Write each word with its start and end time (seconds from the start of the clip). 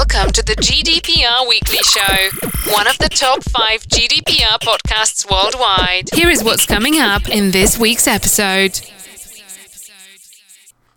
Welcome 0.00 0.32
to 0.32 0.42
the 0.42 0.56
GDPR 0.56 1.46
Weekly 1.46 1.82
Show, 1.82 2.72
one 2.72 2.86
of 2.86 2.96
the 2.96 3.10
top 3.10 3.44
five 3.44 3.82
GDPR 3.82 4.58
podcasts 4.58 5.30
worldwide. 5.30 6.08
Here 6.14 6.30
is 6.30 6.42
what's 6.42 6.64
coming 6.64 6.98
up 6.98 7.28
in 7.28 7.50
this 7.50 7.78
week's 7.78 8.06
episode. 8.06 8.80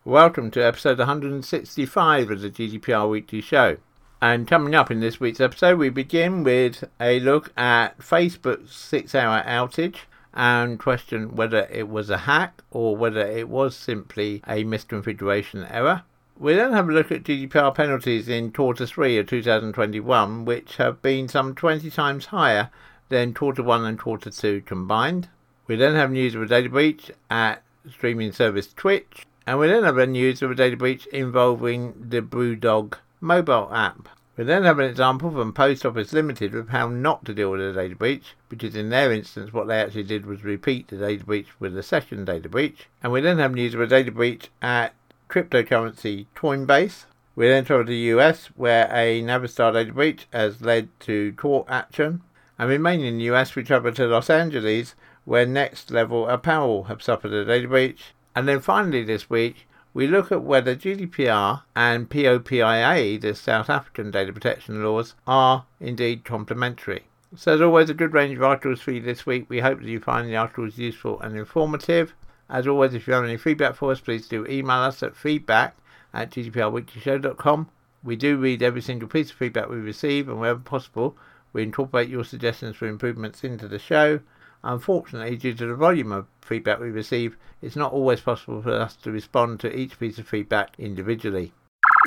Welcome 0.05 0.51
to 0.51 0.65
episode 0.65 0.99
165 0.99 2.31
of 2.31 2.39
the 2.39 2.49
GDPR 2.49 3.09
Weekly 3.09 3.41
Show. 3.41 3.75
And 4.21 4.47
coming 4.47 4.73
up 4.73 4.89
in 4.89 5.01
this 5.01 5.19
week's 5.19 5.41
episode, 5.41 5.79
we 5.79 5.89
begin 5.89 6.45
with 6.45 6.85
a 7.01 7.19
look 7.19 7.51
at 7.57 7.99
Facebook's 7.99 8.73
six 8.73 9.13
hour 9.13 9.43
outage 9.43 9.97
and 10.33 10.79
question 10.79 11.35
whether 11.35 11.67
it 11.69 11.89
was 11.89 12.09
a 12.09 12.19
hack 12.19 12.63
or 12.71 12.95
whether 12.95 13.19
it 13.19 13.49
was 13.49 13.75
simply 13.75 14.41
a 14.47 14.63
misconfiguration 14.63 15.69
error. 15.69 16.03
We 16.39 16.55
then 16.55 16.73
have 16.73 16.89
a 16.89 16.91
look 16.91 17.11
at 17.11 17.23
GDPR 17.23 17.75
penalties 17.75 18.27
in 18.27 18.51
Quarter 18.51 18.87
3 18.87 19.19
of 19.19 19.27
2021, 19.27 20.45
which 20.45 20.77
have 20.77 21.01
been 21.01 21.27
some 21.27 21.53
20 21.53 21.91
times 21.91 22.25
higher 22.25 22.71
than 23.09 23.35
Quarter 23.35 23.61
1 23.61 23.85
and 23.85 23.99
Quarter 23.99 24.31
2 24.31 24.61
combined. 24.61 25.29
We 25.67 25.75
then 25.75 25.93
have 25.93 26.11
news 26.11 26.33
of 26.33 26.41
a 26.41 26.47
data 26.47 26.69
breach 26.69 27.11
at 27.29 27.61
streaming 27.87 28.31
service 28.31 28.73
Twitch, 28.73 29.27
and 29.45 29.59
we 29.59 29.67
then 29.67 29.83
have 29.83 29.99
a 29.99 30.07
news 30.07 30.41
of 30.41 30.49
a 30.49 30.55
data 30.55 30.75
breach 30.75 31.05
involving 31.07 31.93
the 32.09 32.21
Brewdog 32.21 32.95
mobile 33.21 33.69
app. 33.71 34.09
We 34.35 34.43
then 34.43 34.63
have 34.63 34.79
an 34.79 34.89
example 34.89 35.29
from 35.29 35.53
Post 35.53 35.85
Office 35.85 36.11
Limited 36.11 36.55
of 36.55 36.69
how 36.69 36.87
not 36.89 37.23
to 37.25 37.35
deal 37.35 37.51
with 37.51 37.61
a 37.61 37.73
data 37.73 37.95
breach, 37.95 38.35
because 38.49 38.75
in 38.75 38.89
their 38.89 39.11
instance 39.13 39.53
what 39.53 39.67
they 39.67 39.79
actually 39.79 40.03
did 40.03 40.25
was 40.25 40.43
repeat 40.43 40.87
the 40.87 40.97
data 40.97 41.23
breach 41.23 41.49
with 41.59 41.77
a 41.77 41.83
second 41.83 42.25
data 42.25 42.49
breach. 42.49 42.89
And 43.03 43.11
we 43.11 43.21
then 43.21 43.37
have 43.37 43.53
news 43.53 43.75
of 43.75 43.81
a 43.81 43.87
data 43.87 44.11
breach 44.11 44.49
at 44.63 44.95
cryptocurrency 45.33 46.27
Coinbase. 46.35 47.05
We 47.35 47.47
then 47.47 47.65
travel 47.65 47.85
to 47.85 47.89
the 47.89 48.13
US, 48.15 48.51
where 48.55 48.87
a 48.91 49.23
Navistar 49.23 49.73
data 49.73 49.91
breach 49.91 50.27
has 50.31 50.61
led 50.61 50.89
to 51.01 51.33
court 51.33 51.65
action. 51.67 52.21
And 52.59 52.69
remaining 52.69 53.07
in 53.07 53.17
the 53.17 53.33
US, 53.33 53.55
we 53.55 53.63
travel 53.63 53.91
to 53.93 54.05
Los 54.05 54.29
Angeles, 54.29 54.93
where 55.25 55.47
Next 55.47 55.89
Level 55.89 56.29
Apparel 56.29 56.83
have 56.83 57.01
suffered 57.01 57.33
a 57.33 57.45
data 57.45 57.67
breach. 57.67 58.13
And 58.35 58.47
then 58.47 58.59
finally 58.59 59.03
this 59.03 59.27
week, 59.27 59.67
we 59.95 60.05
look 60.05 60.31
at 60.31 60.43
whether 60.43 60.75
GDPR 60.75 61.63
and 61.75 62.09
POPIA, 62.09 63.19
the 63.19 63.33
South 63.33 63.71
African 63.71 64.11
data 64.11 64.31
protection 64.31 64.83
laws, 64.83 65.15
are 65.25 65.65
indeed 65.79 66.25
complementary. 66.25 67.05
So, 67.35 67.55
as 67.55 67.61
always, 67.61 67.89
a 67.89 67.95
good 67.95 68.13
range 68.13 68.37
of 68.37 68.43
articles 68.43 68.81
for 68.81 68.91
you 68.91 69.01
this 69.01 69.25
week. 69.25 69.45
We 69.49 69.61
hope 69.61 69.79
that 69.79 69.87
you 69.87 69.99
find 69.99 70.29
the 70.29 70.35
articles 70.35 70.77
useful 70.77 71.19
and 71.21 71.35
informative. 71.35 72.13
As 72.49 72.67
always, 72.67 72.93
if 72.93 73.07
you 73.07 73.13
have 73.13 73.23
any 73.23 73.37
feedback 73.37 73.75
for 73.75 73.91
us, 73.91 73.99
please 73.99 74.27
do 74.27 74.45
email 74.47 74.77
us 74.77 75.01
at 75.01 75.15
feedback 75.15 75.75
at 76.13 76.31
gdprweeklyshow.com. 76.31 77.69
We 78.03 78.15
do 78.15 78.37
read 78.37 78.61
every 78.61 78.81
single 78.81 79.07
piece 79.07 79.31
of 79.31 79.37
feedback 79.37 79.69
we 79.69 79.77
receive, 79.77 80.27
and 80.27 80.39
wherever 80.39 80.59
possible, 80.59 81.15
we 81.53 81.63
incorporate 81.63 82.09
your 82.09 82.25
suggestions 82.25 82.75
for 82.75 82.87
improvements 82.87 83.43
into 83.43 83.67
the 83.67 83.79
show. 83.79 84.19
Unfortunately, 84.63 85.35
due 85.35 85.53
to 85.53 85.67
the 85.67 85.75
volume 85.75 86.11
of 86.11 86.27
feedback 86.41 86.79
we 86.79 86.89
receive, 86.89 87.37
it's 87.61 87.75
not 87.75 87.91
always 87.91 88.21
possible 88.21 88.61
for 88.61 88.73
us 88.73 88.95
to 88.97 89.11
respond 89.11 89.59
to 89.59 89.77
each 89.77 89.99
piece 89.99 90.17
of 90.17 90.27
feedback 90.27 90.73
individually. 90.77 91.53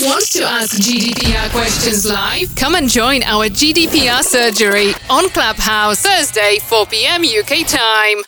Want 0.01 0.27
to 0.33 0.43
ask 0.43 0.79
GDPR 0.81 1.51
questions 1.51 2.05
live? 2.05 2.55
Come 2.55 2.75
and 2.75 2.89
join 2.89 3.23
our 3.23 3.47
GDPR 3.47 4.23
surgery 4.23 4.93
on 5.09 5.29
Clubhouse 5.31 6.03
Thursday, 6.03 6.59
4 6.61 6.87
p.m. 6.87 7.23
UK 7.23 7.67
time. 7.67 8.23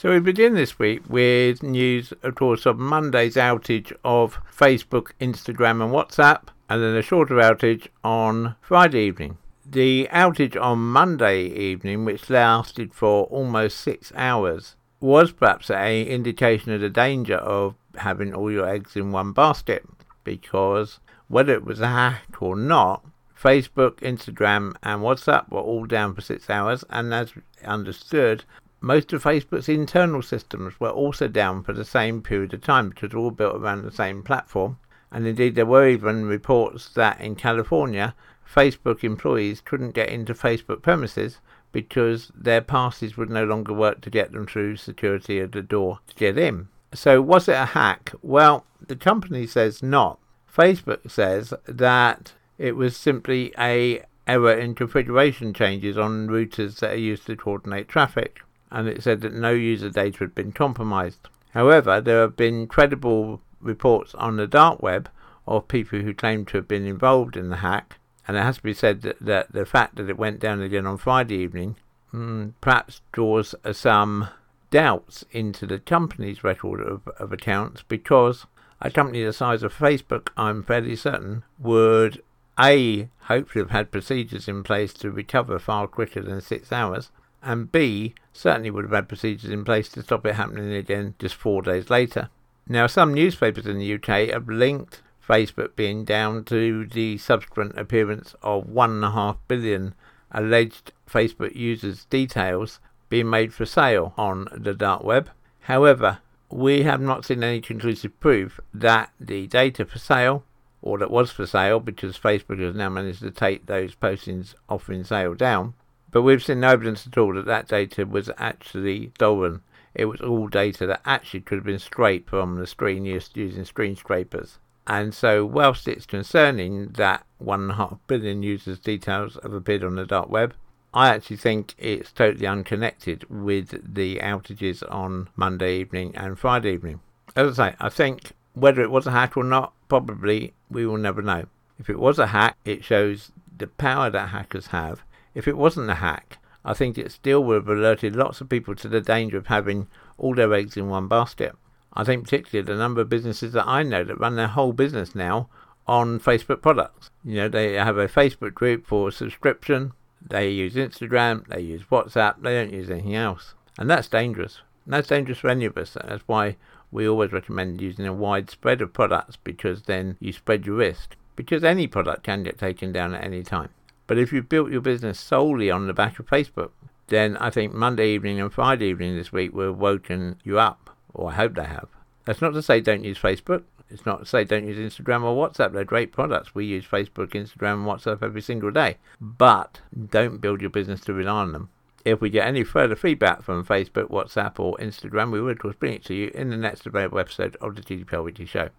So 0.00 0.12
we 0.12 0.20
begin 0.20 0.54
this 0.54 0.78
week 0.78 1.02
with 1.08 1.60
news, 1.60 2.12
of 2.22 2.36
course, 2.36 2.66
of 2.66 2.78
Monday's 2.78 3.34
outage 3.34 3.92
of 4.04 4.38
Facebook, 4.48 5.10
Instagram, 5.20 5.82
and 5.82 5.92
WhatsApp, 5.92 6.42
and 6.68 6.80
then 6.80 6.94
a 6.94 7.02
shorter 7.02 7.34
outage 7.34 7.88
on 8.04 8.54
Friday 8.60 9.00
evening. 9.00 9.38
The 9.66 10.08
outage 10.12 10.56
on 10.56 10.78
Monday 10.78 11.46
evening, 11.46 12.04
which 12.04 12.30
lasted 12.30 12.94
for 12.94 13.24
almost 13.24 13.78
six 13.78 14.12
hours, 14.14 14.76
was 15.00 15.32
perhaps 15.32 15.68
a 15.68 16.04
indication 16.04 16.70
of 16.70 16.80
the 16.80 16.90
danger 16.90 17.38
of 17.38 17.74
having 17.96 18.32
all 18.32 18.52
your 18.52 18.68
eggs 18.68 18.94
in 18.94 19.10
one 19.10 19.32
basket, 19.32 19.84
because 20.22 21.00
whether 21.26 21.52
it 21.52 21.64
was 21.64 21.80
a 21.80 21.88
hack 21.88 22.40
or 22.40 22.54
not, 22.54 23.04
Facebook, 23.36 23.96
Instagram, 23.96 24.76
and 24.84 25.02
WhatsApp 25.02 25.50
were 25.50 25.58
all 25.58 25.86
down 25.86 26.14
for 26.14 26.20
six 26.20 26.48
hours, 26.48 26.84
and 26.88 27.12
as 27.12 27.32
understood, 27.64 28.44
most 28.80 29.12
of 29.12 29.24
Facebook's 29.24 29.68
internal 29.68 30.22
systems 30.22 30.78
were 30.78 30.90
also 30.90 31.26
down 31.26 31.62
for 31.62 31.72
the 31.72 31.84
same 31.84 32.22
period 32.22 32.54
of 32.54 32.60
time 32.60 32.90
because 32.90 33.10
they're 33.10 33.18
all 33.18 33.30
built 33.30 33.56
around 33.56 33.82
the 33.82 33.90
same 33.90 34.22
platform. 34.22 34.78
And 35.10 35.26
indeed, 35.26 35.54
there 35.54 35.66
were 35.66 35.88
even 35.88 36.26
reports 36.26 36.88
that 36.90 37.20
in 37.20 37.34
California, 37.34 38.14
Facebook 38.46 39.02
employees 39.02 39.60
couldn't 39.60 39.94
get 39.94 40.10
into 40.10 40.34
Facebook 40.34 40.82
premises 40.82 41.38
because 41.72 42.30
their 42.34 42.60
passes 42.60 43.16
would 43.16 43.30
no 43.30 43.44
longer 43.44 43.72
work 43.72 44.00
to 44.02 44.10
get 44.10 44.32
them 44.32 44.46
through 44.46 44.76
security 44.76 45.40
at 45.40 45.52
the 45.52 45.62
door 45.62 45.98
to 46.06 46.14
get 46.14 46.38
in. 46.38 46.68
So, 46.94 47.20
was 47.20 47.48
it 47.48 47.52
a 47.52 47.66
hack? 47.66 48.12
Well, 48.22 48.64
the 48.86 48.96
company 48.96 49.46
says 49.46 49.82
not. 49.82 50.18
Facebook 50.54 51.10
says 51.10 51.52
that 51.66 52.32
it 52.56 52.76
was 52.76 52.96
simply 52.96 53.52
a 53.58 54.02
error 54.26 54.52
in 54.52 54.74
configuration 54.74 55.52
changes 55.52 55.98
on 55.98 56.28
routers 56.28 56.78
that 56.80 56.92
are 56.92 56.96
used 56.96 57.26
to 57.26 57.36
coordinate 57.36 57.88
traffic 57.88 58.40
and 58.70 58.88
it 58.88 59.02
said 59.02 59.20
that 59.22 59.34
no 59.34 59.50
user 59.50 59.90
data 59.90 60.18
had 60.18 60.34
been 60.34 60.52
compromised. 60.52 61.28
However, 61.54 62.00
there 62.00 62.22
have 62.22 62.36
been 62.36 62.66
credible 62.66 63.40
reports 63.60 64.14
on 64.14 64.36
the 64.36 64.46
dark 64.46 64.82
web 64.82 65.08
of 65.46 65.68
people 65.68 66.00
who 66.00 66.14
claim 66.14 66.44
to 66.46 66.58
have 66.58 66.68
been 66.68 66.86
involved 66.86 67.36
in 67.36 67.48
the 67.48 67.56
hack, 67.56 67.98
and 68.26 68.36
it 68.36 68.42
has 68.42 68.58
to 68.58 68.62
be 68.62 68.74
said 68.74 69.02
that, 69.02 69.18
that 69.20 69.52
the 69.52 69.64
fact 69.64 69.96
that 69.96 70.10
it 70.10 70.18
went 70.18 70.40
down 70.40 70.60
again 70.60 70.86
on 70.86 70.98
Friday 70.98 71.36
evening 71.36 71.76
mm, 72.12 72.52
perhaps 72.60 73.00
draws 73.12 73.54
uh, 73.64 73.72
some 73.72 74.28
doubts 74.70 75.24
into 75.32 75.66
the 75.66 75.78
company's 75.78 76.44
record 76.44 76.80
of, 76.80 77.08
of 77.18 77.32
accounts 77.32 77.82
because 77.88 78.46
a 78.80 78.90
company 78.90 79.24
the 79.24 79.32
size 79.32 79.62
of 79.62 79.74
Facebook, 79.74 80.28
I'm 80.36 80.62
fairly 80.62 80.94
certain, 80.94 81.42
would 81.58 82.22
A, 82.60 83.08
hopefully 83.22 83.62
have 83.62 83.70
had 83.70 83.90
procedures 83.90 84.46
in 84.46 84.62
place 84.62 84.92
to 84.94 85.10
recover 85.10 85.58
far 85.58 85.86
quicker 85.86 86.22
than 86.22 86.40
six 86.40 86.70
hours, 86.70 87.10
and 87.42 87.70
B, 87.70 88.14
certainly 88.32 88.70
would 88.70 88.84
have 88.84 88.92
had 88.92 89.08
procedures 89.08 89.50
in 89.50 89.64
place 89.64 89.88
to 89.90 90.02
stop 90.02 90.26
it 90.26 90.34
happening 90.34 90.72
again 90.72 91.14
just 91.18 91.34
four 91.34 91.62
days 91.62 91.90
later. 91.90 92.30
Now, 92.68 92.86
some 92.86 93.14
newspapers 93.14 93.66
in 93.66 93.78
the 93.78 93.94
UK 93.94 94.30
have 94.32 94.48
linked 94.48 95.00
Facebook 95.26 95.76
being 95.76 96.04
down 96.04 96.44
to 96.44 96.86
the 96.86 97.18
subsequent 97.18 97.78
appearance 97.78 98.34
of 98.42 98.66
1.5 98.66 99.36
billion 99.46 99.94
alleged 100.30 100.92
Facebook 101.08 101.54
users' 101.54 102.04
details 102.06 102.80
being 103.08 103.30
made 103.30 103.54
for 103.54 103.66
sale 103.66 104.12
on 104.16 104.46
the 104.52 104.74
dark 104.74 105.02
web. 105.02 105.30
However, 105.60 106.18
we 106.50 106.82
have 106.82 107.00
not 107.00 107.24
seen 107.24 107.42
any 107.42 107.60
conclusive 107.60 108.18
proof 108.20 108.60
that 108.72 109.10
the 109.20 109.46
data 109.46 109.84
for 109.84 109.98
sale, 109.98 110.44
or 110.80 110.98
that 110.98 111.10
was 111.10 111.30
for 111.30 111.46
sale, 111.46 111.80
because 111.80 112.18
Facebook 112.18 112.60
has 112.60 112.74
now 112.74 112.88
managed 112.88 113.20
to 113.20 113.30
take 113.30 113.66
those 113.66 113.94
postings 113.94 114.54
offering 114.68 115.04
sale 115.04 115.34
down, 115.34 115.74
but 116.10 116.22
we've 116.22 116.42
seen 116.42 116.60
no 116.60 116.70
evidence 116.70 117.06
at 117.06 117.18
all 117.18 117.34
that 117.34 117.46
that 117.46 117.68
data 117.68 118.06
was 118.06 118.30
actually 118.38 119.12
stolen. 119.16 119.62
It 119.94 120.06
was 120.06 120.20
all 120.20 120.48
data 120.48 120.86
that 120.86 121.02
actually 121.04 121.40
could 121.40 121.58
have 121.58 121.64
been 121.64 121.78
scraped 121.78 122.30
from 122.30 122.56
the 122.56 122.66
screen 122.66 123.04
using 123.04 123.64
screen 123.64 123.96
scrapers. 123.96 124.58
And 124.86 125.12
so, 125.12 125.44
whilst 125.44 125.86
it's 125.86 126.06
concerning 126.06 126.88
that 126.92 127.24
1.5 127.42 127.98
billion 128.06 128.42
users' 128.42 128.78
details 128.78 129.38
have 129.42 129.52
appeared 129.52 129.84
on 129.84 129.96
the 129.96 130.06
dark 130.06 130.30
web, 130.30 130.54
I 130.94 131.08
actually 131.08 131.36
think 131.36 131.74
it's 131.76 132.10
totally 132.10 132.46
unconnected 132.46 133.24
with 133.28 133.94
the 133.94 134.16
outages 134.16 134.82
on 134.90 135.28
Monday 135.36 135.80
evening 135.80 136.16
and 136.16 136.38
Friday 136.38 136.72
evening. 136.72 137.00
As 137.36 137.58
I 137.58 137.70
say, 137.70 137.76
I 137.78 137.90
think 137.90 138.32
whether 138.54 138.80
it 138.80 138.90
was 138.90 139.06
a 139.06 139.10
hack 139.10 139.36
or 139.36 139.44
not, 139.44 139.74
probably 139.88 140.54
we 140.70 140.86
will 140.86 140.96
never 140.96 141.20
know. 141.20 141.44
If 141.78 141.90
it 141.90 141.98
was 141.98 142.18
a 142.18 142.28
hack, 142.28 142.56
it 142.64 142.82
shows 142.82 143.30
the 143.58 143.66
power 143.66 144.08
that 144.08 144.30
hackers 144.30 144.68
have 144.68 145.02
if 145.38 145.46
it 145.46 145.56
wasn't 145.56 145.88
a 145.88 145.94
hack, 145.94 146.38
I 146.64 146.74
think 146.74 146.98
it 146.98 147.12
still 147.12 147.44
would 147.44 147.54
have 147.54 147.68
alerted 147.68 148.16
lots 148.16 148.40
of 148.40 148.48
people 148.48 148.74
to 148.74 148.88
the 148.88 149.00
danger 149.00 149.38
of 149.38 149.46
having 149.46 149.86
all 150.18 150.34
their 150.34 150.52
eggs 150.52 150.76
in 150.76 150.88
one 150.88 151.06
basket. 151.06 151.54
I 151.92 152.02
think 152.02 152.24
particularly 152.24 152.66
the 152.66 152.76
number 152.76 153.02
of 153.02 153.08
businesses 153.08 153.52
that 153.52 153.68
I 153.68 153.84
know 153.84 154.02
that 154.02 154.18
run 154.18 154.34
their 154.34 154.48
whole 154.48 154.72
business 154.72 155.14
now 155.14 155.48
on 155.86 156.18
Facebook 156.18 156.60
products. 156.60 157.10
You 157.24 157.36
know, 157.36 157.48
they 157.48 157.74
have 157.74 157.98
a 157.98 158.08
Facebook 158.08 158.52
group 158.52 158.84
for 158.84 159.12
subscription, 159.12 159.92
they 160.20 160.50
use 160.50 160.74
Instagram, 160.74 161.46
they 161.46 161.60
use 161.60 161.84
WhatsApp, 161.84 162.42
they 162.42 162.54
don't 162.54 162.72
use 162.72 162.90
anything 162.90 163.14
else. 163.14 163.54
And 163.78 163.88
that's 163.88 164.08
dangerous. 164.08 164.62
And 164.86 164.94
that's 164.94 165.06
dangerous 165.06 165.38
for 165.38 165.50
any 165.50 165.66
of 165.66 165.78
us. 165.78 165.94
That's 165.94 166.24
why 166.26 166.56
we 166.90 167.08
always 167.08 167.30
recommend 167.30 167.80
using 167.80 168.08
a 168.08 168.12
wide 168.12 168.50
spread 168.50 168.82
of 168.82 168.92
products 168.92 169.36
because 169.36 169.82
then 169.82 170.16
you 170.18 170.32
spread 170.32 170.66
your 170.66 170.74
risk. 170.74 171.14
Because 171.36 171.62
any 171.62 171.86
product 171.86 172.24
can 172.24 172.42
get 172.42 172.58
taken 172.58 172.90
down 172.90 173.14
at 173.14 173.22
any 173.22 173.44
time. 173.44 173.68
But 174.08 174.18
if 174.18 174.32
you 174.32 174.42
built 174.42 174.72
your 174.72 174.80
business 174.80 175.20
solely 175.20 175.70
on 175.70 175.86
the 175.86 175.92
back 175.92 176.18
of 176.18 176.26
Facebook, 176.26 176.70
then 177.06 177.36
I 177.36 177.50
think 177.50 177.72
Monday 177.72 178.14
evening 178.14 178.40
and 178.40 178.52
Friday 178.52 178.86
evening 178.86 179.16
this 179.16 179.30
week 179.30 179.54
will 179.54 179.68
have 179.68 179.78
woken 179.78 180.36
you 180.42 180.58
up, 180.58 180.90
or 181.14 181.30
I 181.30 181.34
hope 181.34 181.54
they 181.54 181.64
have. 181.64 181.88
That's 182.24 182.40
not 182.40 182.54
to 182.54 182.62
say 182.62 182.80
don't 182.80 183.04
use 183.04 183.18
Facebook. 183.18 183.62
It's 183.90 184.04
not 184.04 184.20
to 184.20 184.26
say 184.26 184.44
don't 184.44 184.66
use 184.66 184.78
Instagram 184.78 185.22
or 185.22 185.36
WhatsApp. 185.36 185.72
They're 185.72 185.84
great 185.84 186.12
products. 186.12 186.54
We 186.54 186.66
use 186.66 186.86
Facebook, 186.86 187.28
Instagram, 187.32 187.74
and 187.74 187.86
WhatsApp 187.86 188.22
every 188.22 188.42
single 188.42 188.70
day. 188.70 188.96
But 189.20 189.80
don't 190.10 190.40
build 190.40 190.60
your 190.60 190.70
business 190.70 191.00
to 191.02 191.14
rely 191.14 191.42
on 191.42 191.52
them. 191.52 191.70
If 192.04 192.20
we 192.20 192.30
get 192.30 192.46
any 192.46 192.64
further 192.64 192.96
feedback 192.96 193.42
from 193.42 193.64
Facebook, 193.64 194.10
WhatsApp, 194.10 194.58
or 194.58 194.76
Instagram, 194.78 195.32
we 195.32 195.40
will 195.40 195.50
of 195.50 195.58
course 195.58 195.76
bring 195.78 195.94
it 195.94 196.04
to 196.06 196.14
you 196.14 196.30
in 196.34 196.48
the 196.48 196.56
next 196.56 196.86
available 196.86 197.18
episode 197.18 197.56
of 197.60 197.76
the 197.76 197.82
GDPR 197.82 198.24
Weekly 198.24 198.46
Show. 198.46 198.70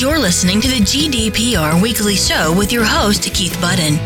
You're 0.00 0.18
listening 0.18 0.62
to 0.62 0.68
the 0.68 0.80
GDPR 0.80 1.82
Weekly 1.82 2.14
Show 2.14 2.54
with 2.56 2.72
your 2.72 2.86
host, 2.86 3.22
Keith 3.34 3.60
Budden. 3.60 3.98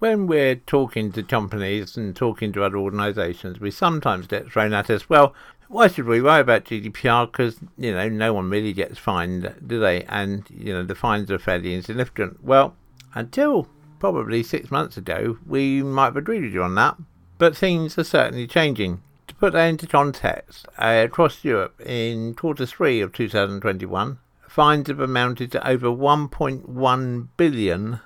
When 0.00 0.26
we're 0.26 0.56
talking 0.56 1.12
to 1.12 1.22
companies 1.22 1.96
and 1.96 2.14
talking 2.14 2.52
to 2.52 2.62
other 2.62 2.76
organisations, 2.76 3.58
we 3.58 3.70
sometimes 3.70 4.26
get 4.26 4.52
thrown 4.52 4.74
at 4.74 4.90
us, 4.90 5.08
well, 5.08 5.34
why 5.68 5.88
should 5.88 6.04
we 6.04 6.20
worry 6.20 6.42
about 6.42 6.66
GDPR? 6.66 7.32
Because, 7.32 7.56
you 7.78 7.94
know, 7.94 8.10
no 8.10 8.34
one 8.34 8.50
really 8.50 8.74
gets 8.74 8.98
fined, 8.98 9.54
do 9.66 9.80
they? 9.80 10.04
And, 10.04 10.44
you 10.50 10.74
know, 10.74 10.84
the 10.84 10.94
fines 10.94 11.30
are 11.30 11.38
fairly 11.38 11.74
insignificant. 11.74 12.44
Well, 12.44 12.76
until 13.14 13.66
probably 13.98 14.42
six 14.42 14.70
months 14.70 14.98
ago, 14.98 15.38
we 15.46 15.82
might 15.82 16.04
have 16.04 16.18
agreed 16.18 16.42
with 16.42 16.52
you 16.52 16.62
on 16.64 16.74
that. 16.74 16.98
But 17.38 17.56
things 17.56 17.96
are 17.96 18.04
certainly 18.04 18.46
changing. 18.46 19.00
Put 19.38 19.52
that 19.52 19.66
into 19.66 19.86
context, 19.86 20.66
uh, 20.78 21.02
across 21.04 21.44
Europe 21.44 21.78
in 21.82 22.32
quarter 22.34 22.64
three 22.64 23.02
of 23.02 23.12
2021, 23.12 24.18
fines 24.48 24.88
have 24.88 24.98
amounted 24.98 25.52
to 25.52 25.68
over 25.68 25.88
$1.1 25.88 27.28
billion. 27.36 28.00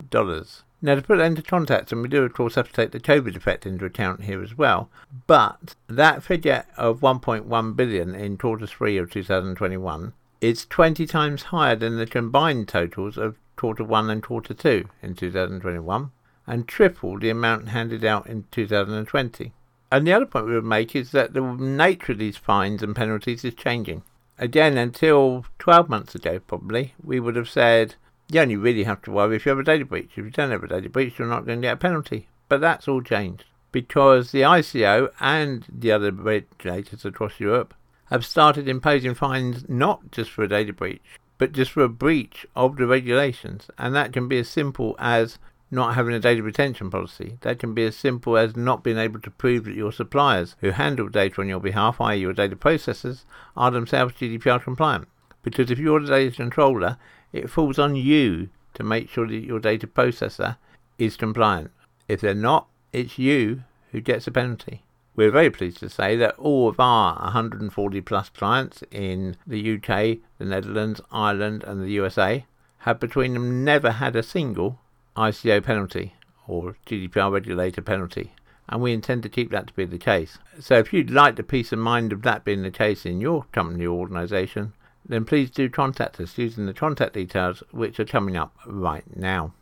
Now, 0.83 0.95
to 0.97 1.03
put 1.03 1.19
that 1.19 1.25
into 1.25 1.43
context, 1.43 1.93
and 1.93 2.03
we 2.03 2.09
do, 2.09 2.25
of 2.25 2.33
course, 2.33 2.57
have 2.57 2.67
to 2.67 2.73
take 2.73 2.91
the 2.91 2.99
COVID 2.99 3.37
effect 3.37 3.65
into 3.65 3.85
account 3.85 4.25
here 4.25 4.43
as 4.43 4.59
well, 4.59 4.91
but 5.29 5.77
that 5.87 6.25
figure 6.25 6.65
of 6.77 6.99
1.1 6.99 7.77
billion 7.77 8.15
in 8.17 8.37
quarter 8.37 8.67
three 8.67 8.97
of 8.97 9.13
2021 9.13 10.13
is 10.41 10.67
20 10.67 11.07
times 11.07 11.43
higher 11.45 11.77
than 11.77 11.97
the 11.97 12.07
combined 12.07 12.67
totals 12.67 13.17
of 13.17 13.37
quarter 13.55 13.85
one 13.85 14.11
and 14.11 14.25
quarter 14.25 14.53
two 14.53 14.89
in 15.01 15.15
2021, 15.15 16.11
and 16.49 16.67
triple 16.67 17.21
the 17.21 17.31
amount 17.31 17.69
handed 17.69 18.05
out 18.05 18.27
in 18.27 18.47
2020. 18.51 19.53
And 19.93 20.07
the 20.07 20.13
other 20.13 20.27
point 20.27 20.47
we 20.47 20.55
would 20.55 20.65
make 20.65 20.95
is 20.95 21.11
that 21.11 21.35
the 21.35 21.41
nature 21.41 22.13
of 22.13 22.19
these 22.19 22.37
fines 22.37 22.83
and 22.83 22.95
penalties 22.95 23.45
is 23.45 23.55
changing. 23.55 24.03
Again, 24.39 24.79
until 24.79 25.45
12 25.59 25.89
months 25.89 26.15
ago, 26.15 26.39
probably, 26.39 26.95
we 27.03 27.21
would 27.21 27.37
have 27.37 27.49
said 27.49 27.97
you 28.31 28.41
only 28.41 28.57
really 28.57 28.85
have 28.85 29.03
to 29.03 29.11
worry 29.11 29.37
if 29.37 29.45
you 29.45 29.51
have 29.51 29.59
a 29.59 29.65
data 29.65 29.85
breach. 29.85 30.13
If 30.13 30.25
you 30.25 30.31
don't 30.31 30.51
have 30.51 30.63
a 30.63 30.69
data 30.69 30.89
breach, 30.89 31.19
you're 31.19 31.29
not 31.29 31.45
going 31.45 31.61
to 31.61 31.67
get 31.67 31.75
a 31.75 31.77
penalty. 31.77 32.29
But 32.49 32.61
that's 32.61 32.87
all 32.87 33.03
changed 33.03 33.45
because 33.73 34.31
the 34.31 34.43
ICO 34.43 35.11
and 35.21 35.67
the 35.69 35.93
other 35.93 36.13
regulators 36.13 37.05
across 37.05 37.39
Europe 37.39 37.75
have 38.07 38.27
started 38.27 38.69
imposing 38.69 39.15
fines 39.15 39.69
not 39.69 40.11
just 40.11 40.31
for 40.31 40.43
a 40.43 40.49
data 40.49 40.73
breach, 40.73 41.21
but 41.39 41.53
just 41.53 41.71
for 41.71 41.83
a 41.83 41.89
breach 41.89 42.47
of 42.57 42.77
the 42.77 42.87
regulations. 42.87 43.69
And 43.79 43.95
that 43.95 44.13
can 44.13 44.29
be 44.29 44.39
as 44.39 44.49
simple 44.49 44.97
as 44.99 45.39
not 45.71 45.95
having 45.95 46.15
a 46.15 46.21
data 46.21 46.43
retention 46.43 46.91
policy. 46.91 47.39
That 47.43 47.59
can 47.59 47.75
be 47.75 47.85
as 47.85 47.97
simple 47.97 48.37
as 48.37 48.57
not 48.57 48.83
being 48.83 48.99
able 48.99 49.21
to 49.21 49.31
prove 49.31 49.65
that 49.65 49.75
your 49.75 49.93
suppliers 49.93 50.57
who 50.61 50.71
handle 50.71 51.09
data 51.09 51.41
on 51.41 51.49
your 51.49 51.61
behalf, 51.61 52.01
i.e., 52.01 52.19
your 52.19 52.33
data 52.33 52.57
processors, 52.57 53.25
are 53.57 53.71
themselves 53.71 54.15
GDPR 54.15 54.63
compliant. 54.63 55.09
Because 55.43 55.71
if 55.71 55.79
you're 55.79 56.01
the 56.01 56.09
data 56.09 56.37
controller, 56.37 56.97
it 57.33 57.51
falls 57.51 57.79
on 57.79 57.97
you 57.97 58.49
to 58.75 58.83
make 58.83 59.09
sure 59.09 59.27
that 59.27 59.37
your 59.37 59.61
data 59.61 59.87
processor 59.87 60.57
is 60.99 61.17
compliant. 61.17 61.71
If 62.09 62.21
they're 62.21 62.35
not, 62.35 62.67
it's 62.93 63.19
you 63.19 63.63
who 63.93 64.01
gets 64.01 64.27
a 64.27 64.33
penalty. 64.33 64.83
We're 65.17 65.31
very 65.31 65.51
pleased 65.51 65.79
to 65.79 65.89
say 65.89 66.17
that 66.17 66.39
all 66.39 66.69
of 66.69 66.81
our 66.81 67.15
140 67.23 68.01
plus 68.01 68.29
clients 68.29 68.83
in 68.91 69.37
the 69.47 69.75
UK, 69.75 70.19
the 70.39 70.45
Netherlands, 70.45 71.01
Ireland, 71.11 71.65
and 71.65 71.83
the 71.83 71.91
USA 71.91 72.47
have 72.79 73.01
between 73.01 73.35
them 73.35 73.65
never 73.65 73.93
had 73.93 74.17
a 74.17 74.23
single 74.23 74.79
ICO 75.21 75.63
penalty 75.63 76.15
or 76.49 76.77
GDPR 76.87 77.31
regulator 77.31 77.83
penalty. 77.83 78.33
And 78.69 78.81
we 78.81 78.93
intend 78.93 79.23
to 79.25 79.29
keep 79.29 79.51
that 79.51 79.67
to 79.67 79.75
be 79.75 79.85
the 79.85 79.99
case. 79.99 80.39
So 80.61 80.79
if 80.79 80.93
you'd 80.93 81.11
like 81.11 81.37
the 81.37 81.43
peace 81.43 81.73
of 81.73 81.79
mind 81.79 82.13
of 82.13 82.23
that 82.23 82.45
being 82.45 82.63
the 82.63 82.71
case 82.71 83.05
in 83.05 83.21
your 83.21 83.45
company 83.53 83.85
or 83.85 83.99
organisation, 83.99 84.73
then 85.07 85.25
please 85.25 85.51
do 85.51 85.69
contact 85.69 86.21
us 86.21 86.39
using 86.39 86.67
the 86.67 86.75
contact 86.75 87.15
details 87.15 87.65
which 87.73 87.99
are 87.99 88.05
coming 88.05 88.37
up 88.37 88.55
right 88.67 89.05
now. 89.17 89.53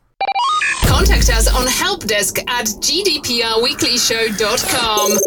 Contact 0.85 1.31
us 1.31 1.49
on 1.49 1.67
helpdesk 1.67 2.39
at 2.49 2.67
gdprweeklyshow.com. 2.67 5.19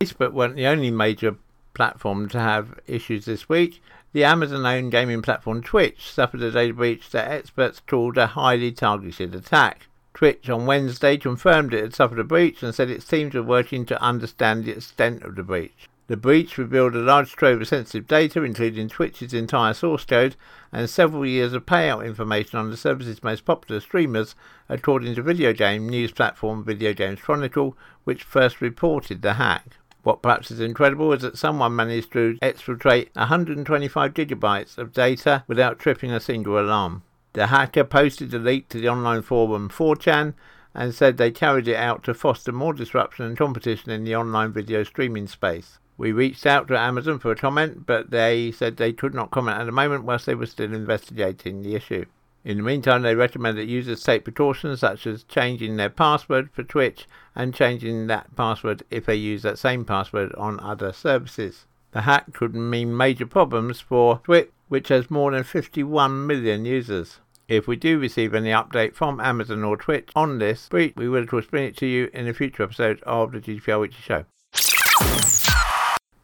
Facebook 0.00 0.32
weren't 0.32 0.56
the 0.56 0.66
only 0.66 0.90
major 0.90 1.36
platform 1.74 2.28
to 2.28 2.38
have 2.38 2.78
issues 2.86 3.24
this 3.24 3.48
week. 3.48 3.82
The 4.12 4.24
Amazon 4.24 4.66
owned 4.66 4.90
gaming 4.90 5.22
platform 5.22 5.62
Twitch 5.62 6.10
suffered 6.10 6.42
a 6.42 6.50
data 6.50 6.74
breach 6.74 7.10
that 7.10 7.30
experts 7.30 7.78
called 7.78 8.18
a 8.18 8.26
highly 8.26 8.72
targeted 8.72 9.36
attack. 9.36 9.86
Twitch 10.14 10.50
on 10.50 10.66
Wednesday 10.66 11.16
confirmed 11.16 11.72
it 11.72 11.82
had 11.82 11.94
suffered 11.94 12.18
a 12.18 12.24
breach 12.24 12.60
and 12.60 12.74
said 12.74 12.90
its 12.90 13.06
teams 13.06 13.34
were 13.34 13.42
working 13.42 13.86
to 13.86 14.02
understand 14.02 14.64
the 14.64 14.72
extent 14.72 15.22
of 15.22 15.36
the 15.36 15.44
breach. 15.44 15.88
The 16.08 16.16
breach 16.16 16.58
revealed 16.58 16.96
a 16.96 16.98
large 16.98 17.36
trove 17.36 17.60
of 17.60 17.68
sensitive 17.68 18.08
data, 18.08 18.42
including 18.42 18.88
Twitch's 18.88 19.32
entire 19.32 19.74
source 19.74 20.04
code 20.04 20.34
and 20.72 20.90
several 20.90 21.24
years 21.24 21.52
of 21.52 21.64
payout 21.64 22.04
information 22.04 22.58
on 22.58 22.68
the 22.68 22.76
service's 22.76 23.22
most 23.22 23.44
popular 23.44 23.80
streamers, 23.80 24.34
according 24.68 25.14
to 25.14 25.22
video 25.22 25.52
game 25.52 25.88
news 25.88 26.10
platform 26.10 26.64
Video 26.64 26.92
Games 26.92 27.20
Chronicle, 27.20 27.76
which 28.02 28.24
first 28.24 28.60
reported 28.60 29.22
the 29.22 29.34
hack. 29.34 29.76
What 30.02 30.22
perhaps 30.22 30.50
is 30.50 30.60
incredible 30.60 31.12
is 31.12 31.22
that 31.22 31.36
someone 31.36 31.76
managed 31.76 32.12
to 32.12 32.38
exfiltrate 32.42 33.14
125 33.14 34.14
gigabytes 34.14 34.78
of 34.78 34.92
data 34.92 35.44
without 35.46 35.78
tripping 35.78 36.10
a 36.10 36.20
single 36.20 36.58
alarm. 36.58 37.02
The 37.34 37.48
hacker 37.48 37.84
posted 37.84 38.30
the 38.30 38.38
leak 38.38 38.68
to 38.70 38.80
the 38.80 38.88
online 38.88 39.22
forum 39.22 39.68
4chan 39.68 40.34
and 40.74 40.94
said 40.94 41.16
they 41.16 41.30
carried 41.30 41.68
it 41.68 41.76
out 41.76 42.02
to 42.04 42.14
foster 42.14 42.52
more 42.52 42.72
disruption 42.72 43.26
and 43.26 43.36
competition 43.36 43.90
in 43.90 44.04
the 44.04 44.16
online 44.16 44.52
video 44.52 44.84
streaming 44.84 45.26
space. 45.26 45.78
We 45.98 46.12
reached 46.12 46.46
out 46.46 46.66
to 46.68 46.78
Amazon 46.78 47.18
for 47.18 47.30
a 47.30 47.36
comment, 47.36 47.84
but 47.84 48.10
they 48.10 48.52
said 48.52 48.76
they 48.76 48.92
could 48.92 49.14
not 49.14 49.30
comment 49.30 49.58
at 49.58 49.64
the 49.64 49.72
moment 49.72 50.04
whilst 50.04 50.24
they 50.24 50.34
were 50.34 50.46
still 50.46 50.72
investigating 50.72 51.62
the 51.62 51.74
issue. 51.74 52.06
In 52.42 52.56
the 52.56 52.62
meantime, 52.62 53.02
they 53.02 53.14
recommend 53.14 53.58
that 53.58 53.66
users 53.66 54.02
take 54.02 54.24
precautions 54.24 54.80
such 54.80 55.06
as 55.06 55.24
changing 55.24 55.76
their 55.76 55.90
password 55.90 56.50
for 56.52 56.62
Twitch 56.62 57.06
and 57.34 57.54
changing 57.54 58.06
that 58.06 58.34
password 58.34 58.82
if 58.90 59.04
they 59.04 59.14
use 59.14 59.42
that 59.42 59.58
same 59.58 59.84
password 59.84 60.32
on 60.36 60.58
other 60.60 60.92
services. 60.92 61.66
The 61.92 62.02
hack 62.02 62.32
could 62.32 62.54
mean 62.54 62.96
major 62.96 63.26
problems 63.26 63.80
for 63.80 64.20
Twitch, 64.24 64.50
which 64.68 64.88
has 64.88 65.10
more 65.10 65.32
than 65.32 65.44
51 65.44 66.26
million 66.26 66.64
users. 66.64 67.20
If 67.46 67.66
we 67.66 67.76
do 67.76 67.98
receive 67.98 68.32
any 68.32 68.50
update 68.50 68.94
from 68.94 69.20
Amazon 69.20 69.64
or 69.64 69.76
Twitch 69.76 70.08
on 70.14 70.38
this 70.38 70.68
breach, 70.68 70.94
we 70.96 71.08
will 71.08 71.24
of 71.24 71.28
course 71.28 71.46
bring 71.46 71.64
it 71.64 71.76
to 71.78 71.86
you 71.86 72.08
in 72.14 72.26
a 72.26 72.32
future 72.32 72.62
episode 72.62 73.02
of 73.02 73.32
the 73.32 73.40
GDPR 73.40 73.80
Weekly 73.80 74.00
Show. 74.00 74.24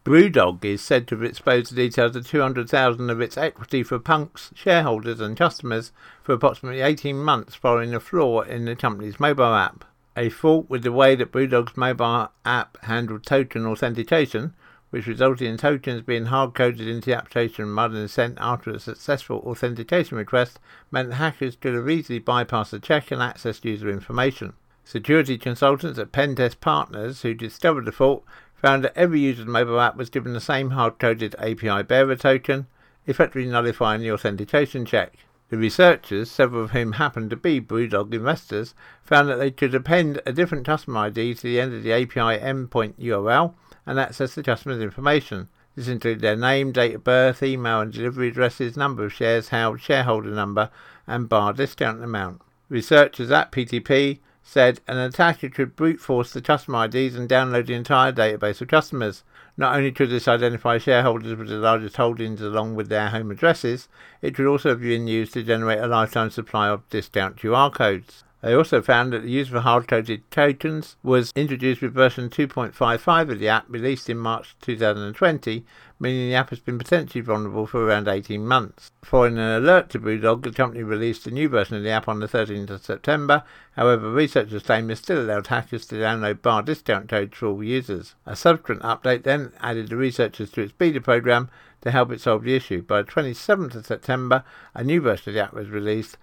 Brewdog 0.07 0.65
is 0.65 0.83
said 0.83 1.09
to 1.09 1.17
have 1.17 1.25
exposed 1.25 1.73
the 1.73 1.75
details 1.75 2.15
of 2.15 2.29
200,000 2.29 3.11
of 3.11 3.21
its 3.21 3.37
equity 3.37 3.83
for 3.83 3.99
Punks 3.99 4.53
shareholders 4.55 5.21
and 5.21 5.37
customers 5.37 5.91
for 6.23 6.33
approximately 6.33 6.81
18 6.81 7.17
months 7.17 7.57
following 7.57 7.93
a 7.93 7.99
flaw 7.99 8.43
in 8.43 8.67
the 8.67 8.77
company's 8.77 9.19
mobile 9.19 9.53
app. 9.53 9.85
A 10.17 10.29
fault 10.29 10.71
with 10.71 10.85
the 10.85 10.93
way 10.93 11.17
that 11.17 11.33
Brewdog's 11.33 11.77
mobile 11.77 12.29
app 12.45 12.79
handled 12.85 13.27
token 13.27 13.67
authentication, 13.67 14.55
which 14.91 15.09
resulted 15.09 15.49
in 15.49 15.57
tokens 15.57 16.03
being 16.03 16.27
hard 16.27 16.55
coded 16.55 16.87
into 16.87 17.11
the 17.11 17.17
application 17.17 17.75
rather 17.75 17.99
than 17.99 18.07
sent 18.07 18.39
after 18.41 18.71
a 18.71 18.79
successful 18.79 19.39
authentication 19.39 20.17
request, 20.17 20.61
meant 20.93 21.15
hackers 21.15 21.57
could 21.57 21.75
have 21.75 21.91
easily 21.91 22.21
bypassed 22.21 22.71
the 22.71 22.79
check 22.79 23.11
and 23.11 23.21
accessed 23.21 23.65
user 23.65 23.91
information. 23.91 24.53
Security 24.85 25.37
consultants 25.37 25.99
at 25.99 26.13
Pentest 26.13 26.61
Partners, 26.61 27.23
who 27.23 27.35
discovered 27.35 27.87
the 27.87 27.91
fault, 27.91 28.25
found 28.57 28.83
that 28.83 28.97
every 28.97 29.21
user's 29.21 29.47
mobile 29.47 29.81
app 29.81 29.97
was 29.97 30.11
given 30.11 30.33
the 30.33 30.41
same 30.41 30.71
hard-coded 30.71 31.35
API 31.39 31.83
bearer 31.83 32.17
token, 32.17 32.67
effectively 33.07 33.49
nullifying 33.49 34.01
the 34.01 34.11
authentication 34.11 34.85
check. 34.85 35.15
The 35.49 35.57
researchers, 35.57 36.29
several 36.29 36.65
of 36.65 36.73
whom 36.73 36.93
happened 36.93 37.31
to 37.31 37.37
be 37.37 37.61
Brewdog 37.61 38.13
investors, 38.13 38.75
found 39.05 39.29
that 39.29 39.37
they 39.37 39.53
could 39.53 39.75
append 39.75 40.21
a 40.27 40.33
different 40.33 40.67
customer 40.67 41.01
ID 41.01 41.35
to 41.35 41.43
the 41.43 41.61
end 41.61 41.73
of 41.73 41.85
the 41.85 41.93
API 41.93 42.41
endpoint 42.43 42.95
URL 42.95 43.55
and 43.87 44.01
access 44.01 44.35
the 44.35 44.43
customer's 44.43 44.83
information. 44.83 45.49
This 45.77 45.87
included 45.87 46.21
their 46.21 46.37
name, 46.37 46.73
date 46.73 46.97
of 46.97 47.05
birth, 47.05 47.43
email 47.43 47.81
and 47.81 47.93
delivery 47.93 48.29
addresses, 48.29 48.77
number 48.77 49.05
of 49.05 49.13
shares 49.13 49.51
held, 49.51 49.81
shareholder 49.81 50.31
number, 50.31 50.71
and 51.07 51.29
bar 51.29 51.53
discount 51.53 52.03
amount. 52.03 52.41
Researchers 52.69 53.31
at 53.31 53.53
PTP 53.53 54.19
said 54.49 54.81
an 54.87 54.97
attacker 54.97 55.49
could 55.49 55.75
brute 55.75 55.99
force 55.99 56.33
the 56.33 56.41
customer 56.41 56.85
IDs 56.85 57.17
and 57.17 57.29
download 57.29 57.67
the 57.67 57.75
entire 57.75 58.13
database 58.13 58.61
of 58.61 58.69
customers. 58.69 59.25
Not 59.57 59.75
only 59.75 59.91
could 59.91 60.09
this 60.09 60.29
identify 60.29 60.79
shareholders 60.79 61.37
with 61.37 61.49
the 61.49 61.57
largest 61.57 61.97
holdings 61.97 62.41
along 62.41 62.77
with 62.77 62.89
their 62.89 63.09
home 63.09 63.33
addresses, 63.33 63.89
it 64.23 64.37
could 64.37 64.47
also 64.47 64.69
have 64.69 64.81
been 64.81 65.09
used 65.09 65.33
to 65.33 65.43
generate 65.43 65.81
a 65.81 65.89
lifetime 65.89 66.31
supply 66.31 66.69
of 66.69 66.89
discount 66.91 67.37
QR 67.37 67.75
codes. 67.75 68.23
They 68.47 68.55
also 68.55 68.81
found 68.81 69.13
that 69.13 69.25
the 69.25 69.29
use 69.29 69.53
of 69.53 69.61
hard-coded 69.65 70.31
tokens 70.31 70.95
was 71.03 71.33
introduced 71.35 71.83
with 71.83 71.95
version 71.95 72.31
2.55 72.31 73.33
of 73.33 73.41
the 73.41 73.49
app 73.49 73.65
released 73.69 74.09
in 74.09 74.19
March 74.19 74.55
2020, 74.61 75.67
meaning 75.99 76.29
the 76.29 76.37
app 76.37 76.51
has 76.51 76.61
been 76.61 76.79
potentially 76.79 77.23
vulnerable 77.23 77.67
for 77.67 77.85
around 77.85 78.07
18 78.07 78.47
months. 78.47 78.93
Following 79.03 79.37
an 79.37 79.65
alert 79.65 79.91
to 79.91 79.99
Brewdog, 79.99 80.45
the 80.45 80.53
company 80.53 80.85
released 80.85 81.27
a 81.27 81.33
new 81.33 81.49
version 81.49 81.77
of 81.77 81.83
the 81.83 81.91
app 81.91 82.07
on 82.07 82.21
the 82.21 82.29
13th 82.29 82.71
of 82.71 82.85
September. 82.85 83.43
However, 83.73 84.13
researchers 84.13 84.63
claim 84.63 84.93
it 84.93 84.99
still 84.99 85.23
allowed 85.23 85.49
hackers 85.49 85.85
to 85.87 85.97
download 85.97 86.41
bar 86.41 86.63
discount 86.63 87.09
codes 87.09 87.37
for 87.37 87.47
all 87.47 87.65
users. 87.65 88.15
A 88.27 88.37
subsequent 88.37 88.83
update 88.83 89.25
then 89.25 89.55
added 89.61 89.89
the 89.89 89.97
researchers 89.97 90.53
to 90.53 90.61
its 90.61 90.73
beta 90.73 91.01
program 91.01 91.51
to 91.81 91.91
help 91.91 92.13
it 92.13 92.21
solve 92.21 92.45
the 92.45 92.55
issue. 92.55 92.81
By 92.81 93.03
the 93.03 93.11
27th 93.11 93.75
of 93.75 93.87
September, 93.87 94.45
a 94.73 94.85
new 94.85 95.01
version 95.01 95.31
of 95.31 95.35
the 95.35 95.43
app 95.43 95.53
was 95.53 95.69
released, 95.69 96.17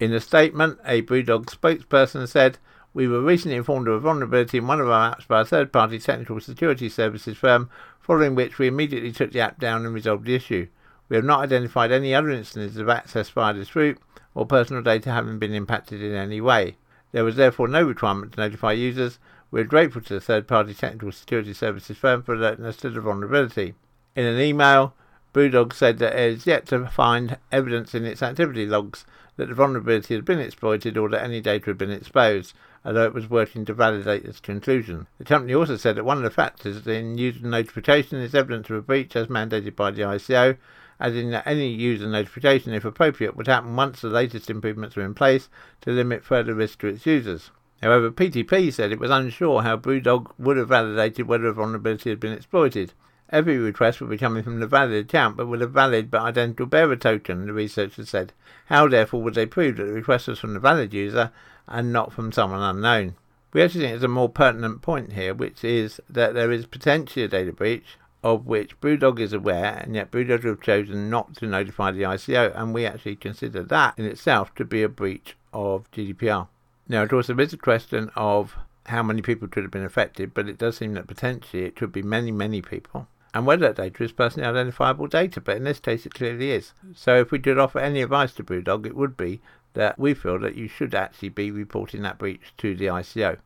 in 0.00 0.12
a 0.12 0.20
statement, 0.20 0.78
a 0.84 1.02
Brewdog 1.02 1.46
spokesperson 1.46 2.26
said, 2.26 2.58
We 2.92 3.06
were 3.06 3.20
recently 3.20 3.56
informed 3.56 3.86
of 3.86 3.94
a 3.94 4.00
vulnerability 4.00 4.58
in 4.58 4.66
one 4.66 4.80
of 4.80 4.90
our 4.90 5.14
apps 5.14 5.26
by 5.26 5.42
a 5.42 5.44
third 5.44 5.72
party 5.72 5.98
technical 5.98 6.40
security 6.40 6.88
services 6.88 7.36
firm, 7.36 7.70
following 8.00 8.34
which 8.34 8.58
we 8.58 8.66
immediately 8.66 9.12
took 9.12 9.32
the 9.32 9.40
app 9.40 9.60
down 9.60 9.86
and 9.86 9.94
resolved 9.94 10.26
the 10.26 10.34
issue. 10.34 10.66
We 11.08 11.16
have 11.16 11.24
not 11.24 11.40
identified 11.40 11.92
any 11.92 12.14
other 12.14 12.30
instances 12.30 12.76
of 12.76 12.88
access 12.88 13.28
via 13.28 13.54
this 13.54 13.76
route 13.76 13.98
or 14.34 14.46
personal 14.46 14.82
data 14.82 15.12
having 15.12 15.38
been 15.38 15.54
impacted 15.54 16.02
in 16.02 16.14
any 16.14 16.40
way. 16.40 16.76
There 17.12 17.24
was 17.24 17.36
therefore 17.36 17.68
no 17.68 17.84
requirement 17.84 18.32
to 18.32 18.40
notify 18.40 18.72
users. 18.72 19.20
We 19.52 19.60
are 19.60 19.64
grateful 19.64 20.02
to 20.02 20.14
the 20.14 20.20
third 20.20 20.48
party 20.48 20.74
technical 20.74 21.12
security 21.12 21.54
services 21.54 21.96
firm 21.96 22.24
for 22.24 22.34
alerting 22.34 22.64
us 22.64 22.76
to 22.78 22.90
the 22.90 23.00
vulnerability. 23.00 23.74
In 24.16 24.24
an 24.24 24.40
email, 24.40 24.94
Brewdog 25.32 25.72
said 25.72 25.98
that 25.98 26.14
it 26.14 26.32
has 26.32 26.46
yet 26.46 26.66
to 26.66 26.86
find 26.86 27.38
evidence 27.52 27.94
in 27.94 28.04
its 28.04 28.22
activity 28.22 28.66
logs 28.66 29.04
that 29.36 29.48
the 29.48 29.54
vulnerability 29.54 30.14
had 30.14 30.24
been 30.24 30.38
exploited 30.38 30.96
or 30.96 31.08
that 31.08 31.22
any 31.22 31.40
data 31.40 31.66
had 31.66 31.78
been 31.78 31.90
exposed, 31.90 32.54
although 32.84 33.04
it 33.04 33.14
was 33.14 33.28
working 33.28 33.64
to 33.64 33.74
validate 33.74 34.24
this 34.24 34.40
conclusion. 34.40 35.06
The 35.18 35.24
company 35.24 35.54
also 35.54 35.76
said 35.76 35.96
that 35.96 36.04
one 36.04 36.18
of 36.18 36.22
the 36.22 36.30
factors 36.30 36.86
in 36.86 37.18
user 37.18 37.46
notification 37.46 38.18
is 38.18 38.34
evidence 38.34 38.70
of 38.70 38.76
a 38.76 38.82
breach 38.82 39.16
as 39.16 39.28
mandated 39.28 39.74
by 39.74 39.90
the 39.90 40.02
ICO, 40.02 40.56
adding 41.00 41.30
that 41.30 41.46
any 41.46 41.68
user 41.68 42.06
notification, 42.06 42.72
if 42.72 42.84
appropriate, 42.84 43.36
would 43.36 43.48
happen 43.48 43.74
once 43.74 44.00
the 44.00 44.08
latest 44.08 44.48
improvements 44.50 44.96
were 44.96 45.04
in 45.04 45.14
place 45.14 45.48
to 45.80 45.90
limit 45.90 46.24
further 46.24 46.54
risk 46.54 46.78
to 46.80 46.86
its 46.86 47.06
users. 47.06 47.50
However, 47.82 48.10
PTP 48.10 48.72
said 48.72 48.92
it 48.92 49.00
was 49.00 49.10
unsure 49.10 49.62
how 49.62 49.76
Brewdog 49.76 50.30
would 50.38 50.56
have 50.56 50.68
validated 50.68 51.26
whether 51.26 51.46
a 51.46 51.52
vulnerability 51.52 52.10
had 52.10 52.20
been 52.20 52.32
exploited. 52.32 52.92
Every 53.34 53.58
request 53.58 54.00
would 54.00 54.10
be 54.10 54.16
coming 54.16 54.44
from 54.44 54.60
the 54.60 54.66
valid 54.68 55.06
account, 55.06 55.36
but 55.36 55.48
with 55.48 55.60
a 55.60 55.66
valid 55.66 56.08
but 56.08 56.22
identical 56.22 56.66
bearer 56.66 56.94
token, 56.94 57.48
the 57.48 57.52
researcher 57.52 58.06
said. 58.06 58.32
How, 58.66 58.86
therefore, 58.86 59.22
would 59.22 59.34
they 59.34 59.44
prove 59.44 59.76
that 59.76 59.86
the 59.86 59.92
request 59.92 60.28
was 60.28 60.38
from 60.38 60.54
the 60.54 60.60
valid 60.60 60.94
user 60.94 61.32
and 61.66 61.92
not 61.92 62.12
from 62.12 62.30
someone 62.30 62.62
unknown? 62.62 63.16
We 63.52 63.60
actually 63.60 63.80
think 63.80 63.90
there's 63.90 64.04
a 64.04 64.08
more 64.08 64.28
pertinent 64.28 64.82
point 64.82 65.14
here, 65.14 65.34
which 65.34 65.64
is 65.64 66.00
that 66.08 66.34
there 66.34 66.52
is 66.52 66.64
potentially 66.66 67.24
a 67.24 67.28
data 67.28 67.52
breach 67.52 67.98
of 68.22 68.46
which 68.46 68.80
Brewdog 68.80 69.18
is 69.18 69.32
aware, 69.32 69.80
and 69.82 69.96
yet 69.96 70.12
Brewdog 70.12 70.44
have 70.44 70.60
chosen 70.60 71.10
not 71.10 71.34
to 71.38 71.48
notify 71.48 71.90
the 71.90 72.02
ICO, 72.02 72.56
and 72.56 72.72
we 72.72 72.86
actually 72.86 73.16
consider 73.16 73.64
that 73.64 73.98
in 73.98 74.04
itself 74.04 74.54
to 74.54 74.64
be 74.64 74.84
a 74.84 74.88
breach 74.88 75.36
of 75.52 75.90
GDPR. 75.90 76.46
Now, 76.88 77.02
of 77.02 77.08
course, 77.08 77.26
there 77.26 77.40
is 77.40 77.52
a 77.52 77.56
question 77.56 78.12
of 78.14 78.54
how 78.86 79.02
many 79.02 79.22
people 79.22 79.48
could 79.48 79.64
have 79.64 79.72
been 79.72 79.84
affected, 79.84 80.34
but 80.34 80.48
it 80.48 80.56
does 80.56 80.76
seem 80.76 80.94
that 80.94 81.08
potentially 81.08 81.64
it 81.64 81.74
could 81.74 81.90
be 81.90 82.00
many, 82.00 82.30
many 82.30 82.62
people 82.62 83.08
and 83.34 83.44
whether 83.44 83.66
that 83.66 83.76
data 83.76 84.04
is 84.04 84.12
personally 84.12 84.48
identifiable 84.48 85.08
data, 85.08 85.40
but 85.40 85.56
in 85.56 85.64
this 85.64 85.80
case 85.80 86.06
it 86.06 86.14
clearly 86.14 86.52
is. 86.52 86.72
So 86.94 87.16
if 87.16 87.32
we 87.32 87.38
did 87.38 87.58
offer 87.58 87.80
any 87.80 88.00
advice 88.00 88.32
to 88.34 88.44
Brewdog, 88.44 88.86
it 88.86 88.96
would 88.96 89.16
be 89.16 89.42
that 89.74 89.98
we 89.98 90.14
feel 90.14 90.38
that 90.38 90.54
you 90.54 90.68
should 90.68 90.94
actually 90.94 91.30
be 91.30 91.50
reporting 91.50 92.02
that 92.02 92.16
breach 92.16 92.54
to 92.58 92.76
the 92.76 92.86
ICO. 92.86 93.38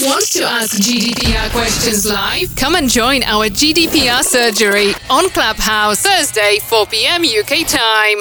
Want 0.00 0.26
to 0.32 0.42
ask 0.42 0.76
GDPR 0.80 1.50
questions 1.52 2.04
live? 2.04 2.54
Come 2.56 2.74
and 2.74 2.90
join 2.90 3.22
our 3.22 3.46
GDPR 3.46 4.22
surgery 4.22 4.92
on 5.08 5.28
Clubhouse 5.30 6.02
Thursday, 6.02 6.58
4 6.58 6.86
p.m. 6.86 7.22
UK 7.22 7.66
time. 7.66 8.18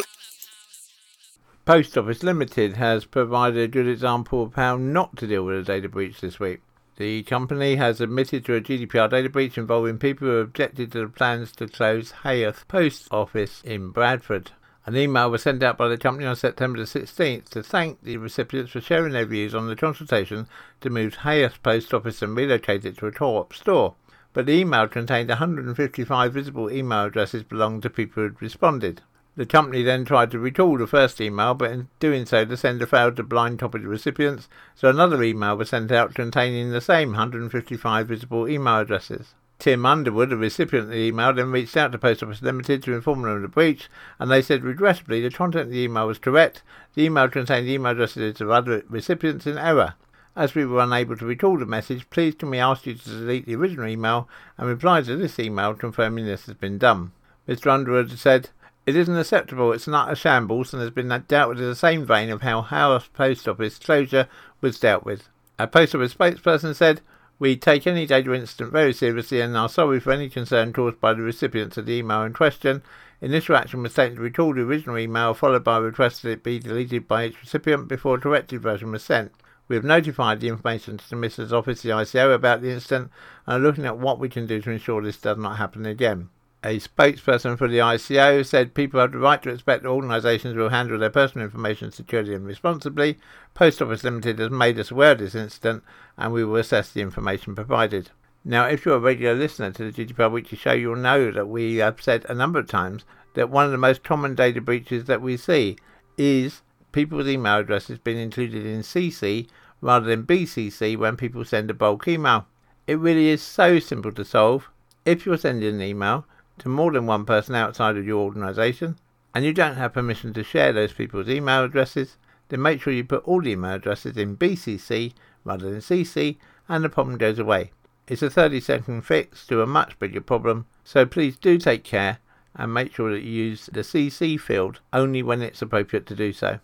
Post 1.65 1.97
Office 1.97 2.24
Limited 2.24 2.77
has 2.77 3.05
provided 3.05 3.62
a 3.62 3.67
good 3.67 3.88
example 3.88 4.43
of 4.43 4.53
how 4.53 4.77
not 4.77 5.17
to 5.17 5.27
deal 5.27 5.43
with 5.43 5.57
a 5.57 5.63
data 5.63 5.89
breach 5.89 6.21
this 6.21 6.39
week. 6.39 6.62
The 6.97 7.21
company 7.21 7.75
has 7.75 8.01
admitted 8.01 8.43
to 8.45 8.55
a 8.55 8.61
GDPR 8.61 9.11
data 9.11 9.29
breach 9.29 9.55
involving 9.55 9.99
people 9.99 10.27
who 10.27 10.37
objected 10.37 10.91
to 10.91 11.01
the 11.01 11.07
plans 11.07 11.51
to 11.53 11.67
close 11.67 12.11
Haworth 12.23 12.67
Post 12.67 13.07
Office 13.11 13.61
in 13.63 13.91
Bradford. 13.91 14.49
An 14.83 14.97
email 14.97 15.29
was 15.29 15.43
sent 15.43 15.61
out 15.61 15.77
by 15.77 15.89
the 15.89 15.97
company 15.99 16.25
on 16.25 16.35
September 16.35 16.79
the 16.79 16.85
16th 16.85 17.49
to 17.49 17.61
thank 17.61 18.01
the 18.01 18.17
recipients 18.17 18.71
for 18.71 18.81
sharing 18.81 19.13
their 19.13 19.27
views 19.27 19.53
on 19.53 19.67
the 19.67 19.75
consultation 19.75 20.47
to 20.81 20.89
move 20.89 21.17
Haworth 21.17 21.61
Post 21.61 21.93
Office 21.93 22.23
and 22.23 22.35
relocate 22.35 22.83
it 22.83 22.97
to 22.97 23.05
a 23.05 23.11
co-op 23.11 23.53
store. 23.53 23.93
But 24.33 24.47
the 24.47 24.53
email 24.53 24.87
contained 24.87 25.29
155 25.29 26.33
visible 26.33 26.71
email 26.71 27.05
addresses 27.05 27.43
belonging 27.43 27.81
to 27.81 27.91
people 27.91 28.23
who 28.23 28.29
had 28.29 28.41
responded. 28.41 29.03
The 29.38 29.46
company 29.46 29.84
then 29.84 30.03
tried 30.03 30.32
to 30.32 30.39
recall 30.39 30.79
the 30.79 30.88
first 30.88 31.22
email, 31.22 31.53
but 31.53 31.70
in 31.70 31.89
doing 32.00 32.25
so, 32.25 32.44
the 32.44 32.58
sender 32.58 32.88
failed 32.88 33.17
to 33.17 33.24
blind 33.24 33.60
copy 33.60 33.77
the 33.77 33.88
recipients, 33.88 34.50
so 34.74 34.89
another 34.89 35.22
email 35.22 35.56
was 35.56 35.70
sent 35.70 35.91
out 35.91 36.15
containing 36.15 36.72
the 36.72 36.82
same 36.82 37.10
155 37.10 38.08
visible 38.08 38.50
email 38.50 38.79
addresses. 38.79 39.36
Tim 39.60 39.86
Underwood, 39.86 40.32
the 40.32 40.38
recipient 40.38 40.86
of 40.86 40.89
the 40.89 40.98
email, 40.98 41.34
then 41.34 41.51
reached 41.51 41.77
out 41.77 41.91
to 41.91 42.00
Post 42.00 42.24
Office 42.24 42.41
Limited 42.41 42.82
to 42.82 42.96
inform 42.96 43.22
them 43.22 43.36
of 43.36 43.44
the 43.44 43.48
breach, 43.48 43.89
and 44.17 44.32
they 44.32 44.41
said 44.41 44.63
regrettably 44.63 45.22
the 45.22 45.29
content 45.29 45.67
of 45.67 45.72
the 45.72 45.82
email 45.82 46.08
was 46.08 46.17
correct. 46.17 46.63
The 46.96 47.03
email 47.03 47.29
contained 47.29 47.67
email 47.67 47.91
addresses 47.91 48.41
of 48.41 48.50
other 48.50 48.86
recipients 48.89 49.46
in 49.46 49.60
error. 49.60 49.94
As 50.36 50.56
we 50.56 50.65
were 50.65 50.82
unable 50.82 51.15
to 51.15 51.25
recall 51.27 51.60
the 51.60 51.67
message, 51.67 52.10
please 52.10 52.34
can 52.34 52.50
we 52.50 52.58
ask 52.58 52.88
you 52.88 52.96
to 52.96 53.10
delete 53.10 53.46
the 53.46 53.56
original 53.56 53.88
email 53.88 54.27
and 54.58 54.67
reply 54.67 55.01
to 55.01 55.15
this 55.15 55.38
email 55.38 55.75
confirming 55.75 56.25
this 56.25 56.48
has 56.48 56.56
been 56.56 56.79
done. 56.79 57.12
Mr. 57.48 57.72
Underwood 57.72 58.17
said, 58.17 58.50
it 58.88 58.96
isn't 58.96 59.17
acceptable. 59.17 59.74
It's 59.74 59.86
not 59.86 60.13
a 60.13 60.15
shambles 60.15 60.74
and 60.74 60.82
has 60.82 60.91
been 60.91 61.10
dealt 61.27 61.50
with 61.50 61.60
in 61.60 61.67
the 61.67 61.75
same 61.75 62.06
vein 62.06 62.29
of 62.29 62.41
how 62.41 62.62
Haworth 62.62 63.12
Post 63.12 63.46
Office 63.46 63.77
closure 63.77 64.29
was 64.62 64.79
dealt 64.79 65.03
with. 65.03 65.27
A 65.60 65.67
Post 65.67 65.94
Office 65.94 66.13
spokesperson 66.13 66.74
said, 66.74 67.01
We 67.38 67.58
take 67.58 67.86
any 67.86 68.06
data 68.06 68.34
incident 68.34 68.72
very 68.72 68.94
seriously 68.94 69.41
and 69.41 69.58
are 69.58 69.67
sorry 69.67 70.00
for 70.00 70.13
any 70.13 70.29
concern 70.29 70.72
caused 70.72 71.01
by 71.01 71.13
the 71.13 71.22
recipients 71.22 71.75
of 71.75 71.86
the 71.86 71.96
email 71.96 72.24
in 72.24 72.32
question. 72.32 72.82
Initial 73.20 73.58
action 73.58 73.84
was 73.84 73.94
taken 73.94 74.15
to 74.15 74.22
recall 74.22 74.53
the 74.53 74.62
original 74.62 74.98
email, 74.98 75.34
followed 75.34 75.65
by 75.65 75.79
a 75.79 75.82
request 75.82 76.24
that 76.24 76.32
it 76.32 76.44
be 76.44 76.58
deleted 76.58 77.10
by 77.10 77.25
each 77.25 77.41
recipient 77.41 77.89
before 77.89 78.15
a 78.15 78.22
corrected 78.22 78.62
version 78.62 78.94
was 78.94 79.03
sent. 79.03 79.34
We 79.67 79.75
have 79.75 79.84
notified 79.84 80.39
the 80.39 80.48
Information 80.48 80.98
Commissioner's 81.10 81.51
Office, 81.51 81.82
the 81.82 81.89
ICO, 81.89 82.34
about 82.34 82.62
the 82.62 82.72
incident 82.72 83.12
and 83.46 83.58
are 83.58 83.67
looking 83.67 83.86
at 83.86 83.98
what 83.98 84.17
we 84.17 84.29
can 84.29 84.48
do 84.48 84.62
to 84.62 84.72
ensure 84.72 85.01
this 85.01 85.17
does 85.17 85.38
not 85.38 85.58
happen 85.58 85.86
again. 85.86 86.29
A 86.63 86.79
spokesperson 86.79 87.55
for 87.55 87.67
the 87.67 87.77
ICO 87.77 88.43
said 88.43 88.73
people 88.73 88.99
have 88.99 89.11
the 89.11 89.19
right 89.19 89.41
to 89.43 89.51
expect 89.51 89.85
organisations 89.85 90.55
will 90.55 90.69
handle 90.69 90.97
their 90.97 91.11
personal 91.11 91.45
information 91.45 91.91
securely 91.91 92.33
and 92.33 92.47
responsibly. 92.47 93.19
Post 93.53 93.79
Office 93.81 94.03
Limited 94.03 94.39
has 94.39 94.49
made 94.49 94.79
us 94.79 94.89
aware 94.89 95.11
of 95.11 95.19
this 95.19 95.35
incident 95.35 95.83
and 96.17 96.33
we 96.33 96.43
will 96.43 96.55
assess 96.55 96.91
the 96.91 97.01
information 97.01 97.53
provided. 97.53 98.09
Now, 98.43 98.65
if 98.65 98.85
you're 98.85 98.95
a 98.95 98.99
regular 98.99 99.35
listener 99.35 99.71
to 99.71 99.91
the 99.91 100.05
GDPR 100.05 100.31
Weekly 100.31 100.57
Show, 100.57 100.73
you'll 100.73 100.95
know 100.95 101.31
that 101.31 101.47
we 101.47 101.75
have 101.75 102.01
said 102.01 102.25
a 102.27 102.33
number 102.33 102.57
of 102.59 102.67
times 102.67 103.05
that 103.35 103.51
one 103.51 103.65
of 103.65 103.71
the 103.71 103.77
most 103.77 104.03
common 104.03 104.33
data 104.33 104.59
breaches 104.59 105.05
that 105.05 105.21
we 105.21 105.37
see 105.37 105.77
is 106.17 106.63
people's 106.91 107.27
email 107.27 107.59
addresses 107.59 107.99
being 107.99 108.17
included 108.17 108.65
in 108.65 108.79
CC 108.79 109.47
rather 109.79 110.07
than 110.07 110.25
BCC 110.25 110.97
when 110.97 111.17
people 111.17 111.45
send 111.45 111.69
a 111.69 111.75
bulk 111.75 112.07
email. 112.07 112.47
It 112.87 112.97
really 112.97 113.27
is 113.27 113.43
so 113.43 113.77
simple 113.77 114.11
to 114.13 114.25
solve. 114.25 114.69
If 115.05 115.25
you're 115.25 115.37
sending 115.37 115.75
an 115.75 115.81
email, 115.81 116.25
to 116.59 116.69
more 116.69 116.91
than 116.91 117.05
one 117.05 117.25
person 117.25 117.55
outside 117.55 117.97
of 117.97 118.05
your 118.05 118.23
organisation, 118.23 118.97
and 119.33 119.45
you 119.45 119.53
don't 119.53 119.75
have 119.75 119.93
permission 119.93 120.33
to 120.33 120.43
share 120.43 120.73
those 120.73 120.93
people's 120.93 121.29
email 121.29 121.63
addresses, 121.63 122.17
then 122.49 122.61
make 122.61 122.81
sure 122.81 122.93
you 122.93 123.03
put 123.03 123.27
all 123.27 123.41
the 123.41 123.51
email 123.51 123.73
addresses 123.73 124.17
in 124.17 124.37
BCC 124.37 125.13
rather 125.43 125.69
than 125.69 125.79
CC, 125.79 126.37
and 126.67 126.83
the 126.83 126.89
problem 126.89 127.17
goes 127.17 127.39
away. 127.39 127.71
It's 128.07 128.21
a 128.21 128.29
30 128.29 128.61
second 128.61 129.01
fix 129.01 129.47
to 129.47 129.61
a 129.61 129.67
much 129.67 129.99
bigger 129.99 130.21
problem, 130.21 130.65
so 130.83 131.05
please 131.05 131.37
do 131.37 131.57
take 131.57 131.83
care 131.83 132.19
and 132.55 132.73
make 132.73 132.95
sure 132.95 133.11
that 133.11 133.23
you 133.23 133.31
use 133.31 133.69
the 133.71 133.81
CC 133.81 134.39
field 134.39 134.79
only 134.93 135.21
when 135.21 135.41
it's 135.41 135.61
appropriate 135.61 136.05
to 136.07 136.15
do 136.15 136.31
so. 136.33 136.59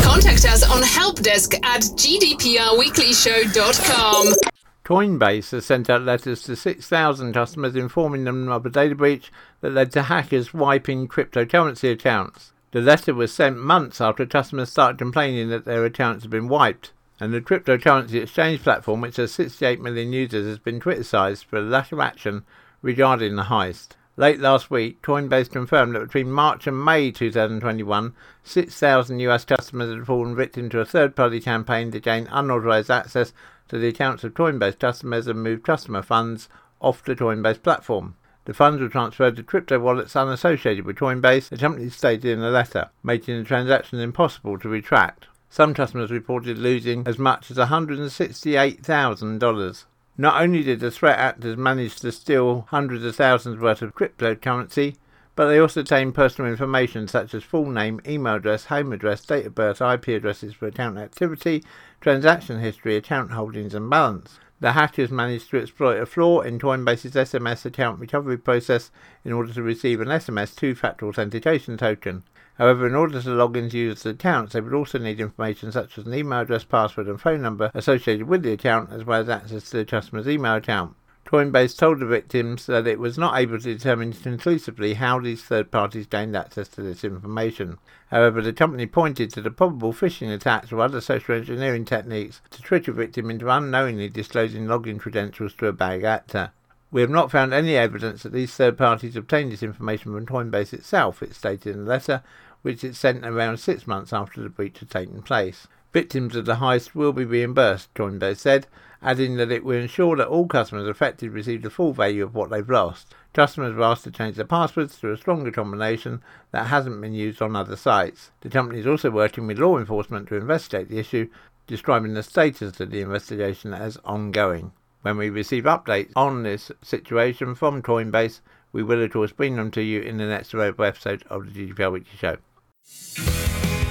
Contact 0.00 0.44
us 0.46 0.62
on 0.62 0.82
helpdesk 0.82 1.54
at 1.64 1.82
gdprweeklyshow.com. 1.82 4.55
Coinbase 4.86 5.50
has 5.50 5.66
sent 5.66 5.90
out 5.90 6.02
letters 6.02 6.42
to 6.44 6.54
6,000 6.54 7.32
customers 7.32 7.74
informing 7.74 8.22
them 8.22 8.48
of 8.48 8.64
a 8.64 8.70
data 8.70 8.94
breach 8.94 9.32
that 9.60 9.72
led 9.72 9.90
to 9.90 10.02
hackers 10.02 10.54
wiping 10.54 11.08
cryptocurrency 11.08 11.90
accounts. 11.90 12.52
The 12.70 12.80
letter 12.80 13.12
was 13.12 13.32
sent 13.32 13.58
months 13.58 14.00
after 14.00 14.24
customers 14.24 14.70
started 14.70 14.98
complaining 14.98 15.48
that 15.48 15.64
their 15.64 15.84
accounts 15.84 16.22
had 16.22 16.30
been 16.30 16.46
wiped, 16.46 16.92
and 17.18 17.34
the 17.34 17.40
cryptocurrency 17.40 18.22
exchange 18.22 18.62
platform, 18.62 19.00
which 19.00 19.16
has 19.16 19.32
68 19.32 19.80
million 19.80 20.12
users, 20.12 20.46
has 20.46 20.60
been 20.60 20.78
criticised 20.78 21.46
for 21.46 21.56
a 21.56 21.62
lack 21.62 21.90
of 21.90 21.98
action 21.98 22.44
regarding 22.80 23.34
the 23.34 23.42
heist. 23.42 23.96
Late 24.16 24.38
last 24.38 24.70
week, 24.70 25.02
Coinbase 25.02 25.50
confirmed 25.50 25.96
that 25.96 26.04
between 26.04 26.30
March 26.30 26.68
and 26.68 26.84
May 26.84 27.10
2021, 27.10 28.14
6,000 28.44 29.18
US 29.18 29.44
customers 29.44 29.92
had 29.92 30.06
fallen 30.06 30.36
victim 30.36 30.70
to 30.70 30.80
a 30.80 30.86
third 30.86 31.16
party 31.16 31.40
campaign 31.40 31.90
to 31.90 31.98
gain 31.98 32.28
unauthorized 32.30 32.90
access 32.90 33.32
to 33.68 33.78
the 33.78 33.88
accounts 33.88 34.24
of 34.24 34.34
Coinbase 34.34 34.78
customers 34.78 35.26
and 35.26 35.42
move 35.42 35.62
customer 35.62 36.02
funds 36.02 36.48
off 36.80 37.04
the 37.04 37.16
Coinbase 37.16 37.62
platform. 37.62 38.16
The 38.46 38.54
funds 38.54 38.80
were 38.80 38.88
transferred 38.88 39.36
to 39.36 39.42
crypto 39.42 39.78
wallets 39.80 40.14
unassociated 40.14 40.84
with 40.84 40.96
Coinbase, 40.96 41.48
the 41.48 41.56
company 41.56 41.90
stated 41.90 42.26
in 42.26 42.42
a 42.42 42.50
letter, 42.50 42.90
making 43.02 43.38
the 43.38 43.44
transaction 43.44 43.98
impossible 43.98 44.58
to 44.60 44.68
retract. 44.68 45.26
Some 45.50 45.74
customers 45.74 46.10
reported 46.10 46.58
losing 46.58 47.02
as 47.06 47.18
much 47.18 47.50
as 47.50 47.56
$168,000. 47.56 49.84
Not 50.18 50.40
only 50.40 50.62
did 50.62 50.80
the 50.80 50.90
threat 50.90 51.18
actors 51.18 51.56
manage 51.56 51.96
to 51.96 52.12
steal 52.12 52.66
hundreds 52.70 53.04
of 53.04 53.16
thousands 53.16 53.60
worth 53.60 53.82
of 53.82 53.94
cryptocurrency, 53.94 54.96
but 55.36 55.48
they 55.48 55.58
also 55.58 55.80
obtained 55.80 56.14
personal 56.14 56.50
information 56.50 57.06
such 57.06 57.34
as 57.34 57.44
full 57.44 57.70
name, 57.70 58.00
email 58.08 58.36
address, 58.36 58.64
home 58.64 58.92
address, 58.92 59.24
date 59.24 59.46
of 59.46 59.54
birth, 59.54 59.82
IP 59.82 60.08
addresses 60.08 60.54
for 60.54 60.66
account 60.66 60.96
activity, 60.96 61.62
transaction 62.00 62.58
history, 62.58 62.96
account 62.96 63.30
holdings, 63.32 63.74
and 63.74 63.88
balance. 63.88 64.40
The 64.58 64.72
hackers 64.72 65.10
managed 65.10 65.50
to 65.50 65.60
exploit 65.60 66.00
a 66.00 66.06
flaw 66.06 66.40
in 66.40 66.58
Coinbase's 66.58 67.12
SMS 67.12 67.66
account 67.66 68.00
recovery 68.00 68.38
process 68.38 68.90
in 69.22 69.32
order 69.32 69.52
to 69.52 69.62
receive 69.62 70.00
an 70.00 70.08
SMS 70.08 70.56
two 70.56 70.74
factor 70.74 71.06
authentication 71.06 71.76
token. 71.76 72.22
However, 72.56 72.86
in 72.86 72.94
order 72.94 73.20
to 73.20 73.30
log 73.30 73.54
into 73.58 73.76
users' 73.76 74.06
accounts, 74.06 74.54
they 74.54 74.62
would 74.62 74.72
also 74.72 74.98
need 74.98 75.20
information 75.20 75.70
such 75.70 75.98
as 75.98 76.06
an 76.06 76.14
email 76.14 76.40
address, 76.40 76.64
password, 76.64 77.06
and 77.06 77.20
phone 77.20 77.42
number 77.42 77.70
associated 77.74 78.26
with 78.26 78.42
the 78.42 78.52
account, 78.52 78.90
as 78.90 79.04
well 79.04 79.20
as 79.20 79.28
access 79.28 79.68
to 79.68 79.76
the 79.76 79.84
customer's 79.84 80.26
email 80.26 80.54
account. 80.54 80.96
Coinbase 81.26 81.76
told 81.76 81.98
the 81.98 82.06
victims 82.06 82.66
that 82.66 82.86
it 82.86 83.00
was 83.00 83.18
not 83.18 83.36
able 83.36 83.58
to 83.58 83.74
determine 83.74 84.12
conclusively 84.12 84.94
how 84.94 85.18
these 85.18 85.42
third 85.42 85.72
parties 85.72 86.06
gained 86.06 86.36
access 86.36 86.68
to 86.68 86.82
this 86.82 87.02
information. 87.02 87.78
However, 88.12 88.40
the 88.40 88.52
company 88.52 88.86
pointed 88.86 89.32
to 89.32 89.42
the 89.42 89.50
probable 89.50 89.92
phishing 89.92 90.32
attacks 90.32 90.70
or 90.70 90.80
other 90.80 91.00
social 91.00 91.34
engineering 91.34 91.84
techniques 91.84 92.40
to 92.50 92.62
trick 92.62 92.86
a 92.86 92.92
victim 92.92 93.28
into 93.28 93.50
unknowingly 93.50 94.08
disclosing 94.08 94.66
login 94.66 95.00
credentials 95.00 95.52
to 95.54 95.66
a 95.66 95.72
bad 95.72 96.04
actor. 96.04 96.52
We 96.92 97.00
have 97.00 97.10
not 97.10 97.32
found 97.32 97.52
any 97.52 97.74
evidence 97.76 98.22
that 98.22 98.32
these 98.32 98.54
third 98.54 98.78
parties 98.78 99.16
obtained 99.16 99.50
this 99.50 99.64
information 99.64 100.14
from 100.14 100.26
Coinbase 100.26 100.72
itself, 100.72 101.24
it 101.24 101.34
stated 101.34 101.74
in 101.74 101.82
a 101.82 101.88
letter, 101.88 102.22
which 102.62 102.84
it 102.84 102.94
sent 102.94 103.26
around 103.26 103.58
six 103.58 103.84
months 103.88 104.12
after 104.12 104.40
the 104.40 104.48
breach 104.48 104.78
had 104.78 104.90
taken 104.90 105.22
place. 105.22 105.66
Victims 105.92 106.36
of 106.36 106.44
the 106.44 106.56
heist 106.56 106.94
will 106.94 107.12
be 107.12 107.24
reimbursed, 107.24 107.92
Coinbase 107.94 108.38
said, 108.38 108.68
adding 109.02 109.36
that 109.36 109.52
it 109.52 109.64
will 109.64 109.76
ensure 109.76 110.16
that 110.16 110.28
all 110.28 110.46
customers 110.46 110.88
affected 110.88 111.32
receive 111.32 111.62
the 111.62 111.70
full 111.70 111.92
value 111.92 112.24
of 112.24 112.34
what 112.34 112.50
they've 112.50 112.68
lost. 112.68 113.14
Customers 113.32 113.74
were 113.74 113.84
asked 113.84 114.04
to 114.04 114.10
change 114.10 114.36
their 114.36 114.46
passwords 114.46 114.98
to 114.98 115.12
a 115.12 115.16
stronger 115.16 115.50
combination 115.50 116.22
that 116.52 116.66
hasn't 116.68 117.00
been 117.00 117.12
used 117.12 117.42
on 117.42 117.54
other 117.54 117.76
sites. 117.76 118.30
The 118.40 118.48
company 118.48 118.80
is 118.80 118.86
also 118.86 119.10
working 119.10 119.46
with 119.46 119.58
law 119.58 119.78
enforcement 119.78 120.28
to 120.28 120.36
investigate 120.36 120.88
the 120.88 120.98
issue, 120.98 121.28
describing 121.66 122.14
the 122.14 122.22
status 122.22 122.80
of 122.80 122.90
the 122.90 123.00
investigation 123.00 123.74
as 123.74 123.98
ongoing. 124.04 124.72
When 125.02 125.18
we 125.18 125.30
receive 125.30 125.64
updates 125.64 126.12
on 126.16 126.42
this 126.42 126.72
situation 126.82 127.54
from 127.54 127.82
Coinbase, 127.82 128.40
we 128.72 128.82
will 128.82 129.02
of 129.02 129.12
course 129.12 129.32
bring 129.32 129.56
them 129.56 129.70
to 129.70 129.82
you 129.82 130.00
in 130.00 130.16
the 130.16 130.26
next 130.26 130.52
available 130.52 130.84
episode 130.84 131.22
of 131.30 131.54
the 131.54 131.72
GDPR 131.72 131.92
Weekly 131.92 132.16
Show. 132.18 132.36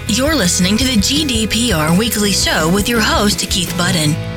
You're 0.07 0.35
listening 0.35 0.77
to 0.77 0.83
the 0.83 0.97
GDPR 0.97 1.97
Weekly 1.97 2.31
Show 2.31 2.71
with 2.73 2.87
your 2.87 3.01
host, 3.01 3.39
Keith 3.49 3.75
Budden. 3.77 4.34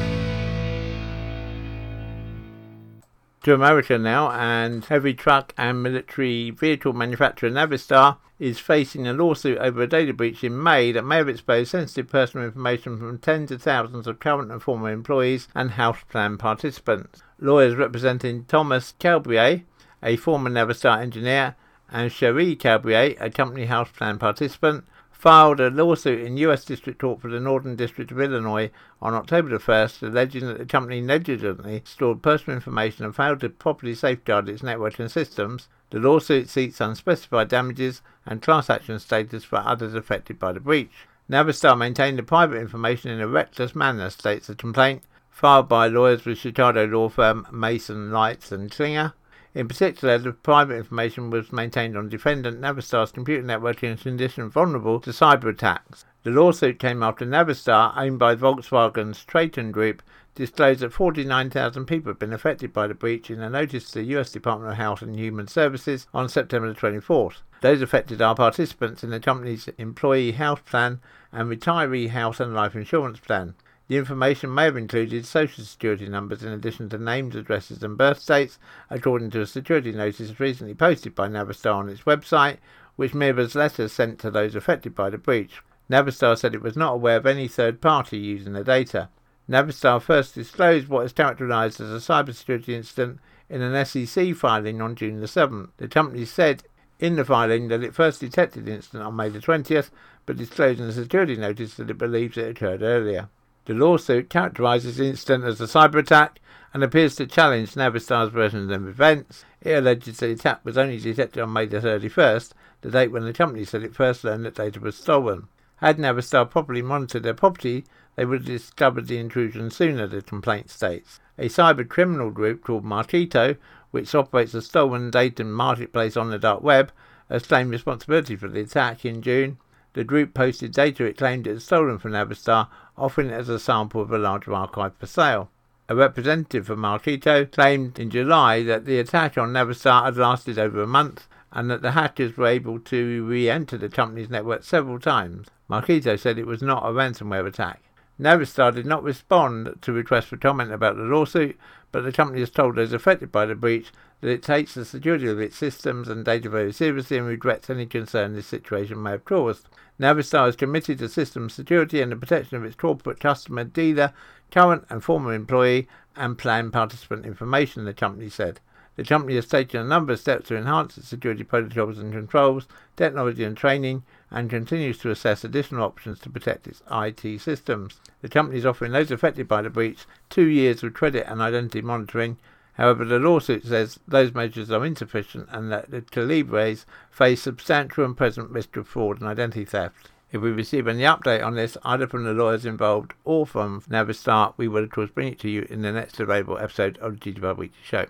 To 3.44 3.54
America 3.54 3.96
now, 3.98 4.32
and 4.32 4.84
heavy 4.84 5.14
truck 5.14 5.54
and 5.56 5.80
military 5.80 6.50
vehicle 6.50 6.92
manufacturer 6.92 7.48
Navistar 7.48 8.18
is 8.40 8.58
facing 8.58 9.06
a 9.06 9.12
lawsuit 9.12 9.58
over 9.58 9.82
a 9.82 9.86
data 9.86 10.12
breach 10.12 10.42
in 10.42 10.60
May 10.60 10.90
that 10.90 11.04
may 11.04 11.18
have 11.18 11.28
exposed 11.28 11.70
sensitive 11.70 12.08
personal 12.08 12.46
information 12.46 12.98
from 12.98 13.18
tens 13.18 13.52
of 13.52 13.62
thousands 13.62 14.08
of 14.08 14.18
current 14.18 14.50
and 14.50 14.60
former 14.60 14.90
employees 14.90 15.46
and 15.54 15.72
house 15.72 15.98
plan 16.08 16.36
participants. 16.36 17.22
Lawyers 17.38 17.76
representing 17.76 18.44
Thomas 18.44 18.94
Calbrier, 18.98 19.62
a 20.02 20.16
former 20.16 20.50
Navistar 20.50 21.00
engineer, 21.00 21.54
and 21.90 22.10
Cherie 22.10 22.56
Calbrier, 22.56 23.16
a 23.20 23.30
company 23.30 23.66
house 23.66 23.90
plan 23.92 24.18
participant, 24.18 24.84
filed 25.18 25.58
a 25.58 25.68
lawsuit 25.68 26.24
in 26.24 26.36
U.S. 26.36 26.64
District 26.64 27.00
Court 27.00 27.20
for 27.20 27.28
the 27.28 27.40
Northern 27.40 27.74
District 27.74 28.12
of 28.12 28.20
Illinois 28.20 28.70
on 29.02 29.14
October 29.14 29.48
the 29.48 29.58
1st, 29.58 30.02
alleging 30.04 30.46
that 30.46 30.58
the 30.58 30.64
company 30.64 31.00
negligently 31.00 31.82
stored 31.84 32.22
personal 32.22 32.56
information 32.56 33.04
and 33.04 33.16
failed 33.16 33.40
to 33.40 33.48
properly 33.48 33.96
safeguard 33.96 34.48
its 34.48 34.62
network 34.62 35.00
and 35.00 35.10
systems. 35.10 35.66
The 35.90 35.98
lawsuit 35.98 36.48
seeks 36.48 36.80
unspecified 36.80 37.48
damages 37.48 38.00
and 38.24 38.40
class 38.40 38.70
action 38.70 39.00
status 39.00 39.42
for 39.42 39.56
others 39.56 39.94
affected 39.94 40.38
by 40.38 40.52
the 40.52 40.60
breach. 40.60 41.08
Navistar 41.28 41.76
maintained 41.76 42.18
the 42.18 42.22
private 42.22 42.60
information 42.60 43.10
in 43.10 43.20
a 43.20 43.26
reckless 43.26 43.74
manner, 43.74 44.10
states 44.10 44.46
the 44.46 44.54
complaint, 44.54 45.02
filed 45.30 45.68
by 45.68 45.88
lawyers 45.88 46.24
with 46.24 46.38
Chicago 46.38 46.84
law 46.84 47.08
firm 47.08 47.44
Mason 47.50 48.10
Lietz 48.10 48.52
and 48.52 48.70
Klinger. 48.70 49.14
In 49.58 49.66
particular, 49.66 50.18
the 50.18 50.30
private 50.30 50.76
information 50.76 51.30
was 51.30 51.50
maintained 51.50 51.96
on 51.96 52.08
defendant 52.08 52.60
Navistar's 52.60 53.10
computer 53.10 53.42
network 53.42 53.82
in 53.82 53.90
a 53.90 53.96
condition 53.96 54.48
vulnerable 54.48 55.00
to 55.00 55.10
cyber 55.10 55.48
attacks. 55.48 56.04
The 56.22 56.30
lawsuit 56.30 56.78
came 56.78 57.02
after 57.02 57.26
Navistar, 57.26 57.92
owned 57.96 58.20
by 58.20 58.36
Volkswagen's 58.36 59.24
Traton 59.24 59.72
Group, 59.72 60.00
disclosed 60.36 60.78
that 60.78 60.92
49,000 60.92 61.86
people 61.86 62.10
had 62.10 62.20
been 62.20 62.32
affected 62.32 62.72
by 62.72 62.86
the 62.86 62.94
breach 62.94 63.32
in 63.32 63.42
a 63.42 63.50
notice 63.50 63.90
to 63.90 63.98
the 63.98 64.16
US 64.16 64.30
Department 64.30 64.70
of 64.70 64.78
Health 64.78 65.02
and 65.02 65.18
Human 65.18 65.48
Services 65.48 66.06
on 66.14 66.28
September 66.28 66.72
24th. 66.72 67.38
Those 67.60 67.82
affected 67.82 68.22
are 68.22 68.36
participants 68.36 69.02
in 69.02 69.10
the 69.10 69.18
company's 69.18 69.68
employee 69.76 70.30
health 70.30 70.64
plan 70.66 71.00
and 71.32 71.50
retiree 71.50 72.10
health 72.10 72.38
and 72.38 72.54
life 72.54 72.76
insurance 72.76 73.18
plan. 73.18 73.56
The 73.88 73.96
information 73.96 74.54
may 74.54 74.64
have 74.64 74.76
included 74.76 75.24
social 75.24 75.64
security 75.64 76.10
numbers 76.10 76.42
in 76.42 76.52
addition 76.52 76.90
to 76.90 76.98
names, 76.98 77.34
addresses, 77.34 77.82
and 77.82 77.96
birth 77.96 78.24
dates, 78.26 78.58
according 78.90 79.30
to 79.30 79.40
a 79.40 79.46
security 79.46 79.92
notice 79.92 80.38
recently 80.38 80.74
posted 80.74 81.14
by 81.14 81.26
Navistar 81.26 81.74
on 81.74 81.88
its 81.88 82.02
website, 82.02 82.58
which 82.96 83.14
mirrors 83.14 83.54
letters 83.54 83.92
sent 83.92 84.18
to 84.18 84.30
those 84.30 84.54
affected 84.54 84.94
by 84.94 85.08
the 85.08 85.16
breach. 85.16 85.62
Navistar 85.90 86.36
said 86.36 86.54
it 86.54 86.60
was 86.60 86.76
not 86.76 86.92
aware 86.92 87.16
of 87.16 87.24
any 87.24 87.48
third 87.48 87.80
party 87.80 88.18
using 88.18 88.52
the 88.52 88.62
data. 88.62 89.08
Navistar 89.48 90.02
first 90.02 90.34
disclosed 90.34 90.88
what 90.88 91.06
is 91.06 91.14
characterized 91.14 91.80
as 91.80 91.90
a 91.90 92.12
cybersecurity 92.12 92.74
incident 92.74 93.18
in 93.48 93.62
an 93.62 93.86
SEC 93.86 94.34
filing 94.34 94.82
on 94.82 94.96
June 94.96 95.20
the 95.20 95.26
7th. 95.26 95.70
The 95.78 95.88
company 95.88 96.26
said 96.26 96.62
in 96.98 97.16
the 97.16 97.24
filing 97.24 97.68
that 97.68 97.82
it 97.82 97.94
first 97.94 98.20
detected 98.20 98.66
the 98.66 98.74
incident 98.74 99.04
on 99.04 99.16
May 99.16 99.30
the 99.30 99.38
20th, 99.38 99.88
but 100.26 100.36
disclosed 100.36 100.78
in 100.78 100.88
the 100.88 100.92
security 100.92 101.36
notice 101.36 101.76
that 101.76 101.88
it 101.88 101.96
believes 101.96 102.36
it 102.36 102.50
occurred 102.50 102.82
earlier. 102.82 103.30
The 103.68 103.74
lawsuit 103.74 104.30
characterizes 104.30 104.96
the 104.96 105.08
incident 105.08 105.44
as 105.44 105.60
a 105.60 105.64
cyber 105.64 105.96
attack 105.96 106.40
and 106.72 106.82
appears 106.82 107.16
to 107.16 107.26
challenge 107.26 107.74
Navistar's 107.74 108.32
version 108.32 108.72
of 108.72 108.88
events. 108.88 109.44
It 109.60 109.72
alleges 109.72 110.16
the 110.16 110.30
attack 110.30 110.64
was 110.64 110.78
only 110.78 110.98
detected 110.98 111.42
on 111.42 111.52
May 111.52 111.66
the 111.66 111.78
31st, 111.78 112.52
the 112.80 112.90
date 112.90 113.08
when 113.08 113.26
the 113.26 113.34
company 113.34 113.66
said 113.66 113.82
it 113.82 113.94
first 113.94 114.24
learned 114.24 114.46
that 114.46 114.54
data 114.54 114.80
was 114.80 114.96
stolen. 114.96 115.48
Had 115.76 115.98
Navistar 115.98 116.48
properly 116.48 116.80
monitored 116.80 117.24
their 117.24 117.34
property, 117.34 117.84
they 118.16 118.24
would 118.24 118.38
have 118.40 118.46
discovered 118.46 119.06
the 119.06 119.18
intrusion 119.18 119.70
sooner, 119.70 120.06
the 120.06 120.22
complaint 120.22 120.70
states. 120.70 121.20
A 121.36 121.50
cyber 121.50 121.86
criminal 121.86 122.30
group 122.30 122.64
called 122.64 122.86
Marketo, 122.86 123.58
which 123.90 124.14
operates 124.14 124.54
a 124.54 124.62
stolen 124.62 125.10
data 125.10 125.44
marketplace 125.44 126.16
on 126.16 126.30
the 126.30 126.38
dark 126.38 126.62
web, 126.62 126.90
has 127.28 127.44
claimed 127.44 127.72
responsibility 127.72 128.34
for 128.34 128.48
the 128.48 128.60
attack 128.60 129.04
in 129.04 129.20
June. 129.20 129.58
The 129.94 130.04
group 130.04 130.34
posted 130.34 130.72
data 130.72 131.04
it 131.04 131.16
claimed 131.16 131.46
it 131.46 131.54
had 131.54 131.62
stolen 131.62 131.98
from 131.98 132.12
Navistar 132.12 132.68
offering 132.96 133.30
it 133.30 133.34
as 133.34 133.48
a 133.48 133.58
sample 133.58 134.02
of 134.02 134.12
a 134.12 134.18
larger 134.18 134.52
archive 134.52 134.94
for 134.96 135.06
sale. 135.06 135.50
A 135.88 135.96
representative 135.96 136.66
for 136.66 136.76
Marketo 136.76 137.50
claimed 137.50 137.98
in 137.98 138.10
July 138.10 138.62
that 138.64 138.84
the 138.84 138.98
attack 138.98 139.38
on 139.38 139.52
Navistar 139.52 140.04
had 140.04 140.16
lasted 140.16 140.58
over 140.58 140.82
a 140.82 140.86
month 140.86 141.26
and 141.52 141.70
that 141.70 141.80
the 141.80 141.92
hackers 141.92 142.36
were 142.36 142.46
able 142.46 142.78
to 142.80 143.24
re-enter 143.24 143.78
the 143.78 143.88
company's 143.88 144.28
network 144.28 144.64
several 144.64 145.00
times. 145.00 145.48
Marketo 145.70 146.18
said 146.18 146.38
it 146.38 146.46
was 146.46 146.60
not 146.60 146.84
a 146.84 146.92
ransomware 146.92 147.46
attack. 147.46 147.82
Navistar 148.20 148.74
did 148.74 148.84
not 148.84 149.02
respond 149.02 149.78
to 149.80 149.92
requests 149.92 150.26
for 150.26 150.36
comment 150.36 150.72
about 150.72 150.96
the 150.96 151.02
lawsuit, 151.02 151.56
but 151.92 152.04
the 152.04 152.12
company 152.12 152.40
has 152.40 152.50
told 152.50 152.76
those 152.76 152.92
affected 152.92 153.32
by 153.32 153.46
the 153.46 153.54
breach 153.54 153.92
that 154.20 154.30
it 154.30 154.42
takes 154.42 154.74
the 154.74 154.84
security 154.84 155.28
of 155.28 155.40
its 155.40 155.56
systems 155.56 156.08
and 156.08 156.24
data 156.24 156.48
very 156.48 156.72
seriously 156.72 157.16
and 157.16 157.26
regrets 157.26 157.70
any 157.70 157.86
concern 157.86 158.34
this 158.34 158.46
situation 158.46 159.02
may 159.02 159.12
have 159.12 159.24
caused. 159.24 159.68
Navistar 160.00 160.48
is 160.48 160.56
committed 160.56 160.98
to 160.98 161.08
system 161.08 161.48
security 161.48 162.00
and 162.00 162.12
the 162.12 162.16
protection 162.16 162.56
of 162.56 162.64
its 162.64 162.76
corporate 162.76 163.20
customer, 163.20 163.64
dealer, 163.64 164.12
current 164.50 164.84
and 164.90 165.02
former 165.02 165.32
employee, 165.32 165.88
and 166.16 166.36
plan 166.36 166.70
participant 166.70 167.24
information, 167.24 167.84
the 167.84 167.94
company 167.94 168.28
said. 168.28 168.60
The 168.98 169.04
company 169.04 169.36
has 169.36 169.46
taken 169.46 169.80
a 169.80 169.84
number 169.84 170.12
of 170.12 170.18
steps 170.18 170.48
to 170.48 170.56
enhance 170.56 170.98
its 170.98 171.06
security 171.06 171.44
protocols 171.44 172.00
and 172.00 172.12
controls, 172.12 172.66
technology 172.96 173.44
and 173.44 173.56
training, 173.56 174.02
and 174.28 174.50
continues 174.50 174.98
to 174.98 175.10
assess 175.12 175.44
additional 175.44 175.84
options 175.84 176.18
to 176.18 176.30
protect 176.30 176.66
its 176.66 176.82
IT 176.90 177.40
systems. 177.40 178.00
The 178.22 178.28
company 178.28 178.58
is 178.58 178.66
offering 178.66 178.90
those 178.90 179.12
affected 179.12 179.46
by 179.46 179.62
the 179.62 179.70
breach 179.70 180.04
two 180.28 180.46
years 180.48 180.82
of 180.82 180.94
credit 180.94 181.30
and 181.30 181.40
identity 181.40 181.80
monitoring 181.80 182.38
However, 182.78 183.04
the 183.04 183.20
lawsuit 183.20 183.66
says 183.66 184.00
those 184.08 184.34
measures 184.34 184.70
are 184.70 184.84
insufficient 184.84 185.48
and 185.50 185.70
that 185.70 185.92
the 185.92 186.00
Telebres 186.00 186.84
face 187.08 187.42
substantial 187.42 188.04
and 188.04 188.16
present 188.16 188.50
risk 188.50 188.76
of 188.76 188.88
fraud 188.88 189.20
and 189.20 189.28
identity 189.28 189.64
theft. 189.64 190.10
If 190.32 190.42
we 190.42 190.50
receive 190.50 190.88
any 190.88 191.02
update 191.02 191.44
on 191.44 191.54
this, 191.54 191.76
either 191.84 192.08
from 192.08 192.24
the 192.24 192.32
lawyers 192.32 192.66
involved 192.66 193.14
or 193.24 193.46
from 193.46 193.80
Navistar, 193.82 194.54
we 194.56 194.66
will 194.66 194.84
of 194.84 194.90
course 194.90 195.10
bring 195.10 195.28
it 195.28 195.40
to 195.40 195.48
you 195.48 195.66
in 195.70 195.82
the 195.82 195.92
next 195.92 196.20
available 196.20 196.58
episode 196.58 196.98
of 196.98 197.18
the 197.18 197.32
GDPR 197.32 197.56
Weekly 197.56 197.78
Show. 197.84 198.06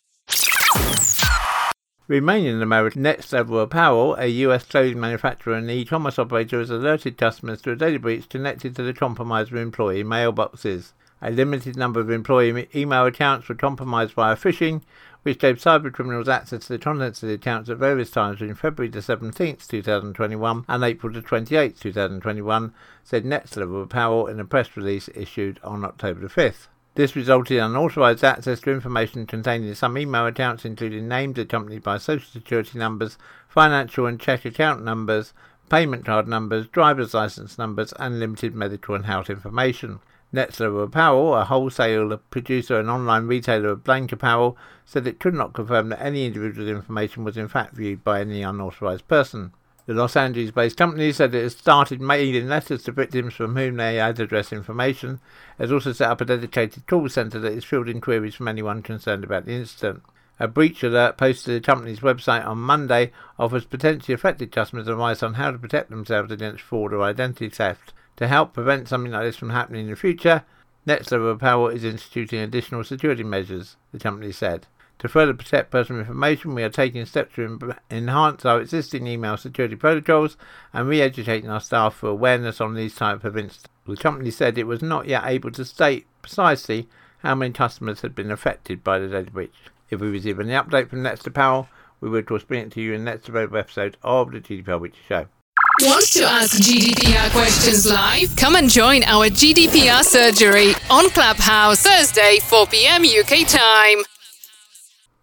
Remaining 2.08 2.54
in 2.54 2.62
America, 2.62 2.98
Next 2.98 3.34
Level 3.34 3.60
Apparel, 3.60 4.14
a 4.14 4.28
US 4.28 4.64
clothing 4.64 4.98
manufacturer 4.98 5.52
and 5.52 5.70
e-commerce 5.70 6.18
operator, 6.18 6.58
has 6.58 6.70
alerted 6.70 7.18
customers 7.18 7.60
to 7.60 7.72
a 7.72 7.76
data 7.76 7.98
breach 7.98 8.30
connected 8.30 8.74
to 8.74 8.82
the 8.82 8.94
compromised 8.94 9.52
employee 9.52 10.02
mailboxes. 10.02 10.92
A 11.20 11.30
limited 11.30 11.76
number 11.76 12.00
of 12.00 12.10
employee 12.10 12.66
email 12.74 13.04
accounts 13.04 13.46
were 13.46 13.54
compromised 13.54 14.14
via 14.14 14.36
phishing, 14.36 14.80
which 15.22 15.38
gave 15.38 15.58
cybercriminals 15.58 16.28
access 16.28 16.62
to 16.64 16.72
the 16.72 16.78
contents 16.78 17.22
of 17.22 17.28
the 17.28 17.34
accounts 17.34 17.68
at 17.68 17.76
various 17.76 18.10
times 18.10 18.38
between 18.38 18.54
February 18.54 18.88
the 18.88 19.00
17th, 19.00 19.68
2021 19.68 20.64
and 20.66 20.84
April 20.84 21.12
the 21.12 21.20
28th, 21.20 21.78
2021, 21.78 22.72
said 23.04 23.26
Next 23.26 23.54
Level 23.54 23.82
Apparel 23.82 24.28
in 24.28 24.40
a 24.40 24.46
press 24.46 24.78
release 24.78 25.10
issued 25.14 25.60
on 25.62 25.84
October 25.84 26.20
the 26.20 26.28
5th. 26.28 26.68
This 26.94 27.14
resulted 27.14 27.58
in 27.58 27.62
unauthorized 27.62 28.24
access 28.24 28.60
to 28.60 28.72
information 28.72 29.26
contained 29.26 29.64
in 29.64 29.74
some 29.74 29.96
email 29.96 30.26
accounts, 30.26 30.64
including 30.64 31.06
names 31.06 31.38
accompanied 31.38 31.82
by 31.82 31.98
social 31.98 32.28
security 32.28 32.78
numbers, 32.78 33.18
financial 33.48 34.06
and 34.06 34.18
check 34.18 34.44
account 34.44 34.84
numbers, 34.84 35.32
payment 35.68 36.04
card 36.04 36.26
numbers, 36.26 36.66
driver's 36.66 37.14
license 37.14 37.58
numbers, 37.58 37.92
and 37.98 38.18
limited 38.18 38.54
medical 38.54 38.94
and 38.94 39.06
health 39.06 39.30
information. 39.30 40.00
Next 40.32 40.60
Level 40.60 40.82
Apparel, 40.82 41.34
a 41.34 41.44
wholesaler, 41.44 42.16
producer, 42.16 42.78
and 42.78 42.90
online 42.90 43.26
retailer 43.26 43.70
of 43.70 43.84
blank 43.84 44.12
apparel, 44.12 44.58
said 44.84 45.06
it 45.06 45.20
could 45.20 45.34
not 45.34 45.54
confirm 45.54 45.88
that 45.88 46.02
any 46.02 46.26
individual's 46.26 46.68
information 46.68 47.24
was 47.24 47.36
in 47.36 47.48
fact 47.48 47.74
viewed 47.74 48.04
by 48.04 48.20
any 48.20 48.42
unauthorized 48.42 49.08
person. 49.08 49.52
The 49.88 49.94
Los 49.94 50.16
Angeles 50.16 50.50
based 50.50 50.76
company 50.76 51.12
said 51.12 51.34
it 51.34 51.42
has 51.42 51.56
started 51.56 51.98
mailing 51.98 52.46
letters 52.46 52.82
to 52.82 52.92
victims 52.92 53.32
from 53.32 53.56
whom 53.56 53.76
they 53.76 53.94
had 53.94 54.20
addressed 54.20 54.52
information. 54.52 55.18
It 55.58 55.62
has 55.62 55.72
also 55.72 55.94
set 55.94 56.10
up 56.10 56.20
a 56.20 56.26
dedicated 56.26 56.86
call 56.86 57.08
centre 57.08 57.38
that 57.38 57.54
is 57.54 57.64
fielding 57.64 58.02
queries 58.02 58.34
from 58.34 58.48
anyone 58.48 58.82
concerned 58.82 59.24
about 59.24 59.46
the 59.46 59.52
incident. 59.52 60.02
A 60.38 60.46
breach 60.46 60.82
alert 60.82 61.16
posted 61.16 61.44
to 61.46 61.52
the 61.52 61.60
company's 61.62 62.00
website 62.00 62.46
on 62.46 62.58
Monday 62.58 63.12
offers 63.38 63.64
potentially 63.64 64.12
affected 64.12 64.52
customers 64.52 64.88
advice 64.88 65.22
on 65.22 65.34
how 65.34 65.52
to 65.52 65.58
protect 65.58 65.88
themselves 65.88 66.30
against 66.30 66.62
fraud 66.62 66.92
or 66.92 67.00
identity 67.00 67.48
theft. 67.48 67.94
To 68.16 68.28
help 68.28 68.52
prevent 68.52 68.88
something 68.88 69.12
like 69.12 69.22
this 69.22 69.38
from 69.38 69.48
happening 69.48 69.84
in 69.86 69.90
the 69.90 69.96
future, 69.96 70.44
Next 70.84 71.10
Level 71.10 71.30
Apparel 71.30 71.68
is 71.68 71.82
instituting 71.82 72.40
additional 72.40 72.84
security 72.84 73.24
measures, 73.24 73.76
the 73.92 73.98
company 73.98 74.32
said. 74.32 74.66
To 74.98 75.08
further 75.08 75.34
protect 75.34 75.70
personal 75.70 76.00
information, 76.00 76.54
we 76.54 76.64
are 76.64 76.68
taking 76.68 77.06
steps 77.06 77.36
to 77.36 77.76
enhance 77.88 78.44
our 78.44 78.60
existing 78.60 79.06
email 79.06 79.36
security 79.36 79.76
protocols 79.76 80.36
and 80.72 80.88
re-educating 80.88 81.48
our 81.48 81.60
staff 81.60 81.94
for 81.94 82.08
awareness 82.08 82.60
on 82.60 82.74
these 82.74 82.96
types 82.96 83.24
of 83.24 83.36
incidents. 83.36 83.68
The 83.86 83.96
company 83.96 84.30
said 84.32 84.58
it 84.58 84.66
was 84.66 84.82
not 84.82 85.06
yet 85.06 85.22
able 85.24 85.52
to 85.52 85.64
state 85.64 86.06
precisely 86.20 86.88
how 87.18 87.36
many 87.36 87.52
customers 87.52 88.00
had 88.00 88.14
been 88.14 88.30
affected 88.30 88.82
by 88.82 88.98
the 88.98 89.08
data 89.08 89.30
breach. 89.30 89.54
If 89.88 90.00
we 90.00 90.08
receive 90.08 90.40
any 90.40 90.50
update 90.50 90.90
from 90.90 91.02
Next 91.02 91.26
Apparel, 91.26 91.68
we 92.00 92.08
will 92.08 92.18
of 92.18 92.26
course 92.26 92.44
bring 92.44 92.66
it 92.66 92.72
to 92.72 92.80
you 92.80 92.92
in 92.92 93.04
the 93.04 93.10
next 93.12 93.28
available 93.28 93.58
episode 93.58 93.96
of 94.02 94.32
the 94.32 94.40
GDPR 94.40 94.92
Show. 95.08 95.26
Want 95.80 96.06
to 96.12 96.24
ask 96.24 96.60
GDPR 96.60 97.30
questions 97.30 97.86
live? 97.86 98.34
Come 98.36 98.56
and 98.56 98.68
join 98.68 99.04
our 99.04 99.28
GDPR 99.28 100.02
surgery 100.02 100.74
on 100.90 101.08
Clubhouse 101.10 101.82
Thursday, 101.82 102.40
4 102.40 102.66
p.m. 102.66 103.04
UK 103.04 103.46
time. 103.46 104.02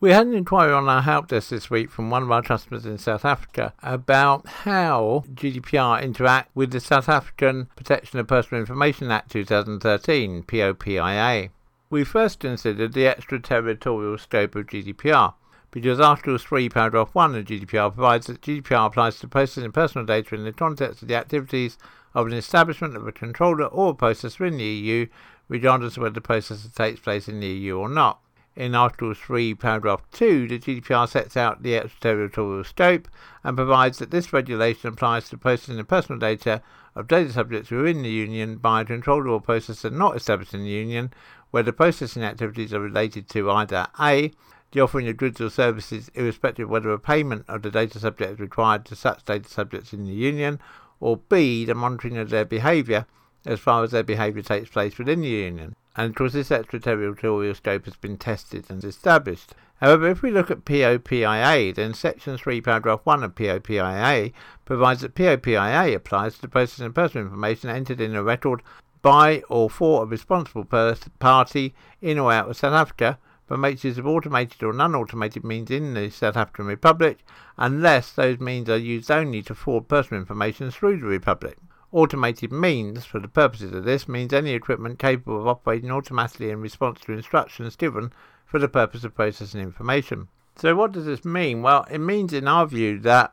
We 0.05 0.11
had 0.11 0.27
an 0.27 0.35
inquiry 0.35 0.71
on 0.71 0.87
our 0.87 1.01
help 1.01 1.29
desk 1.29 1.49
this 1.49 1.71
week 1.71 1.89
from 1.89 2.11
one 2.11 2.21
of 2.21 2.31
our 2.31 2.43
customers 2.43 2.85
in 2.85 2.99
South 2.99 3.25
Africa 3.25 3.73
about 3.81 4.47
how 4.47 5.23
GDPR 5.33 5.99
interact 5.99 6.55
with 6.55 6.69
the 6.69 6.79
South 6.79 7.09
African 7.09 7.69
Protection 7.75 8.19
of 8.19 8.27
Personal 8.27 8.61
Information 8.61 9.09
Act 9.09 9.31
2013, 9.31 10.43
POPIA. 10.43 11.49
We 11.89 12.03
first 12.03 12.39
considered 12.39 12.93
the 12.93 13.07
extraterritorial 13.07 14.19
scope 14.19 14.53
of 14.53 14.67
GDPR 14.67 15.33
because 15.71 15.99
Article 15.99 16.37
3, 16.37 16.69
Paragraph 16.69 17.09
1 17.15 17.33
of 17.33 17.45
GDPR 17.45 17.91
provides 17.91 18.27
that 18.27 18.41
GDPR 18.41 18.85
applies 18.85 19.17
to 19.21 19.27
processing 19.27 19.71
personal 19.71 20.05
data 20.05 20.35
in 20.35 20.43
the 20.43 20.53
context 20.53 21.01
of 21.01 21.07
the 21.07 21.15
activities 21.15 21.79
of 22.13 22.27
an 22.27 22.33
establishment 22.33 22.95
of 22.95 23.07
a 23.07 23.11
controller 23.11 23.65
or 23.65 23.97
processor 23.97 24.47
in 24.47 24.57
the 24.57 24.65
EU, 24.65 25.07
regardless 25.47 25.97
of 25.97 26.03
whether 26.03 26.13
the 26.13 26.21
processor 26.21 26.71
takes 26.71 26.99
place 26.99 27.27
in 27.27 27.39
the 27.39 27.47
EU 27.47 27.79
or 27.79 27.89
not. 27.89 28.19
In 28.55 28.73
Article 28.73 29.13
3, 29.13 29.53
Paragraph 29.55 30.03
2, 30.13 30.47
the 30.47 30.57
GDPR 30.57 31.09
sets 31.09 31.35
out 31.35 31.61
the 31.61 31.75
extraterritorial 31.75 32.63
scope 32.63 33.09
and 33.43 33.57
provides 33.57 33.97
that 33.97 34.11
this 34.11 34.31
regulation 34.31 34.87
applies 34.87 35.27
to 35.27 35.37
processing 35.37 35.77
of 35.77 35.89
personal 35.89 36.17
data 36.17 36.61
of 36.95 37.09
data 37.09 37.33
subjects 37.33 37.69
within 37.69 38.01
the 38.01 38.09
Union 38.09 38.55
by 38.55 38.79
a 38.79 38.85
controller 38.85 39.27
or 39.27 39.41
processor 39.41 39.91
not 39.91 40.15
established 40.15 40.53
in 40.53 40.63
the 40.63 40.69
Union, 40.69 41.11
where 41.51 41.63
the 41.63 41.73
processing 41.73 42.23
activities 42.23 42.73
are 42.73 42.79
related 42.79 43.27
to 43.27 43.51
either 43.51 43.87
A 43.99 44.31
the 44.71 44.79
offering 44.79 45.09
of 45.09 45.17
goods 45.17 45.41
or 45.41 45.49
services 45.49 46.09
irrespective 46.13 46.67
of 46.67 46.69
whether 46.69 46.91
a 46.91 46.97
payment 46.97 47.43
of 47.49 47.61
the 47.61 47.71
data 47.71 47.99
subject 47.99 48.31
is 48.31 48.39
required 48.39 48.85
to 48.85 48.95
such 48.95 49.25
data 49.25 49.49
subjects 49.49 49.91
in 49.91 50.05
the 50.05 50.13
Union, 50.13 50.61
or 51.01 51.17
B, 51.17 51.65
the 51.65 51.75
monitoring 51.75 52.17
of 52.17 52.29
their 52.29 52.45
behaviour 52.45 53.05
as 53.45 53.59
far 53.59 53.83
as 53.83 53.91
their 53.91 54.03
behaviour 54.03 54.41
takes 54.41 54.69
place 54.69 54.97
within 54.97 55.19
the 55.19 55.27
Union. 55.27 55.75
And 55.97 56.09
of 56.09 56.15
course, 56.15 56.33
this 56.33 56.51
extraterritorial 56.51 57.55
scope 57.55 57.85
has 57.85 57.95
been 57.95 58.17
tested 58.17 58.65
and 58.69 58.83
established. 58.83 59.53
However, 59.81 60.07
if 60.07 60.21
we 60.21 60.31
look 60.31 60.49
at 60.49 60.65
POPIA, 60.65 61.73
then 61.73 61.93
Section 61.93 62.37
3, 62.37 62.61
Paragraph 62.61 63.01
1 63.03 63.23
of 63.23 63.35
POPIA 63.35 64.31
provides 64.65 65.01
that 65.01 65.15
POPIA 65.15 65.95
applies 65.95 66.35
to 66.35 66.41
the 66.41 66.47
processing 66.47 66.87
of 66.87 66.93
personal 66.93 67.25
information 67.25 67.69
entered 67.69 68.01
in 68.01 68.15
a 68.15 68.23
record 68.23 68.61
by 69.01 69.43
or 69.49 69.69
for 69.69 70.03
a 70.03 70.05
responsible 70.05 70.65
party 71.19 71.75
in 72.01 72.17
or 72.17 72.33
out 72.33 72.49
of 72.49 72.57
South 72.57 72.73
Africa 72.73 73.19
but 73.47 73.59
makes 73.59 73.83
use 73.83 73.99
of 73.99 74.07
automated 74.07 74.63
or 74.63 74.73
non-automated 74.73 75.43
means 75.43 75.69
in 75.69 75.93
the 75.93 76.09
South 76.09 76.35
African 76.35 76.65
Republic 76.65 77.19
unless 77.57 78.11
those 78.11 78.39
means 78.39 78.67
are 78.69 78.77
used 78.77 79.11
only 79.11 79.43
to 79.43 79.53
forward 79.53 79.87
personal 79.87 80.21
information 80.21 80.71
through 80.71 80.99
the 80.99 81.05
Republic. 81.05 81.57
Automated 81.95 82.51
means, 82.51 83.05
for 83.05 83.21
the 83.21 83.29
purposes 83.29 83.71
of 83.71 83.85
this, 83.85 84.05
means 84.05 84.33
any 84.33 84.51
equipment 84.51 84.99
capable 84.99 85.39
of 85.39 85.47
operating 85.47 85.89
automatically 85.89 86.49
in 86.49 86.59
response 86.59 86.99
to 86.99 87.13
instructions 87.13 87.77
given 87.77 88.11
for 88.45 88.59
the 88.59 88.67
purpose 88.67 89.05
of 89.05 89.15
processing 89.15 89.61
information. 89.61 90.27
So 90.57 90.75
what 90.75 90.91
does 90.91 91.05
this 91.05 91.23
mean? 91.23 91.61
Well, 91.61 91.85
it 91.89 91.99
means 91.99 92.33
in 92.33 92.49
our 92.49 92.67
view 92.67 92.99
that 92.99 93.31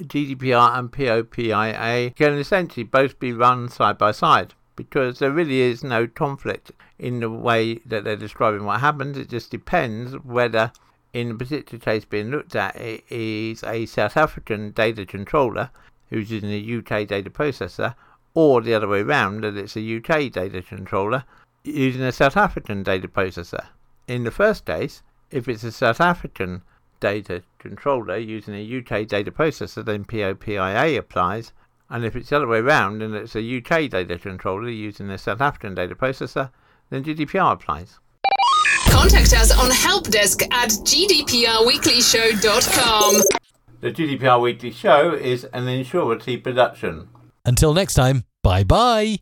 GDPR 0.00 0.78
and 0.78 0.92
POPIA 0.92 2.14
can 2.14 2.34
essentially 2.34 2.84
both 2.84 3.18
be 3.18 3.32
run 3.32 3.68
side 3.68 3.98
by 3.98 4.12
side 4.12 4.54
because 4.76 5.18
there 5.18 5.32
really 5.32 5.60
is 5.60 5.82
no 5.82 6.06
conflict 6.06 6.70
in 7.00 7.18
the 7.18 7.28
way 7.28 7.80
that 7.86 8.04
they're 8.04 8.14
describing 8.14 8.64
what 8.64 8.78
happens. 8.78 9.18
It 9.18 9.30
just 9.30 9.50
depends 9.50 10.12
whether, 10.24 10.70
in 11.12 11.30
the 11.30 11.34
particular 11.34 11.82
case 11.82 12.04
being 12.04 12.30
looked 12.30 12.54
at, 12.54 12.76
it 12.76 13.02
is 13.10 13.64
a 13.64 13.86
South 13.86 14.16
African 14.16 14.70
data 14.70 15.04
controller 15.04 15.70
who's 16.10 16.30
using 16.30 16.50
a 16.50 16.78
UK 16.78 17.06
data 17.06 17.30
processor, 17.30 17.94
or 18.34 18.60
the 18.60 18.74
other 18.74 18.88
way 18.88 19.00
around, 19.00 19.42
that 19.42 19.56
it's 19.56 19.76
a 19.76 19.96
UK 19.96 20.30
data 20.30 20.62
controller 20.62 21.24
using 21.64 22.02
a 22.02 22.12
South 22.12 22.36
African 22.36 22.82
data 22.82 23.08
processor. 23.08 23.66
In 24.06 24.24
the 24.24 24.30
first 24.30 24.64
case, 24.64 25.02
if 25.30 25.48
it's 25.48 25.64
a 25.64 25.72
South 25.72 26.00
African 26.00 26.62
data 27.00 27.42
controller 27.58 28.16
using 28.16 28.54
a 28.54 28.78
UK 28.78 29.06
data 29.06 29.30
processor, 29.30 29.84
then 29.84 30.04
POPIA 30.04 30.98
applies, 30.98 31.52
and 31.90 32.04
if 32.04 32.16
it's 32.16 32.30
the 32.30 32.36
other 32.36 32.46
way 32.46 32.58
around 32.58 33.02
and 33.02 33.14
it's 33.14 33.36
a 33.36 33.58
UK 33.58 33.90
data 33.90 34.18
controller 34.18 34.68
using 34.68 35.10
a 35.10 35.18
South 35.18 35.40
African 35.40 35.74
data 35.74 35.94
processor, 35.94 36.50
then 36.90 37.04
GDPR 37.04 37.52
applies. 37.52 37.98
Contact 38.88 39.32
us 39.34 39.52
on 39.52 39.70
helpdesk 39.70 40.42
at 40.52 40.70
gdprweeklyshow.com. 40.70 43.45
The 43.80 43.92
GDPR 43.92 44.40
Weekly 44.40 44.70
Show 44.70 45.12
is 45.12 45.44
an 45.52 45.64
Insurity 45.66 46.42
production. 46.42 47.08
Until 47.44 47.74
next 47.74 47.94
time, 47.94 48.24
bye 48.42 48.64
bye. 48.64 49.18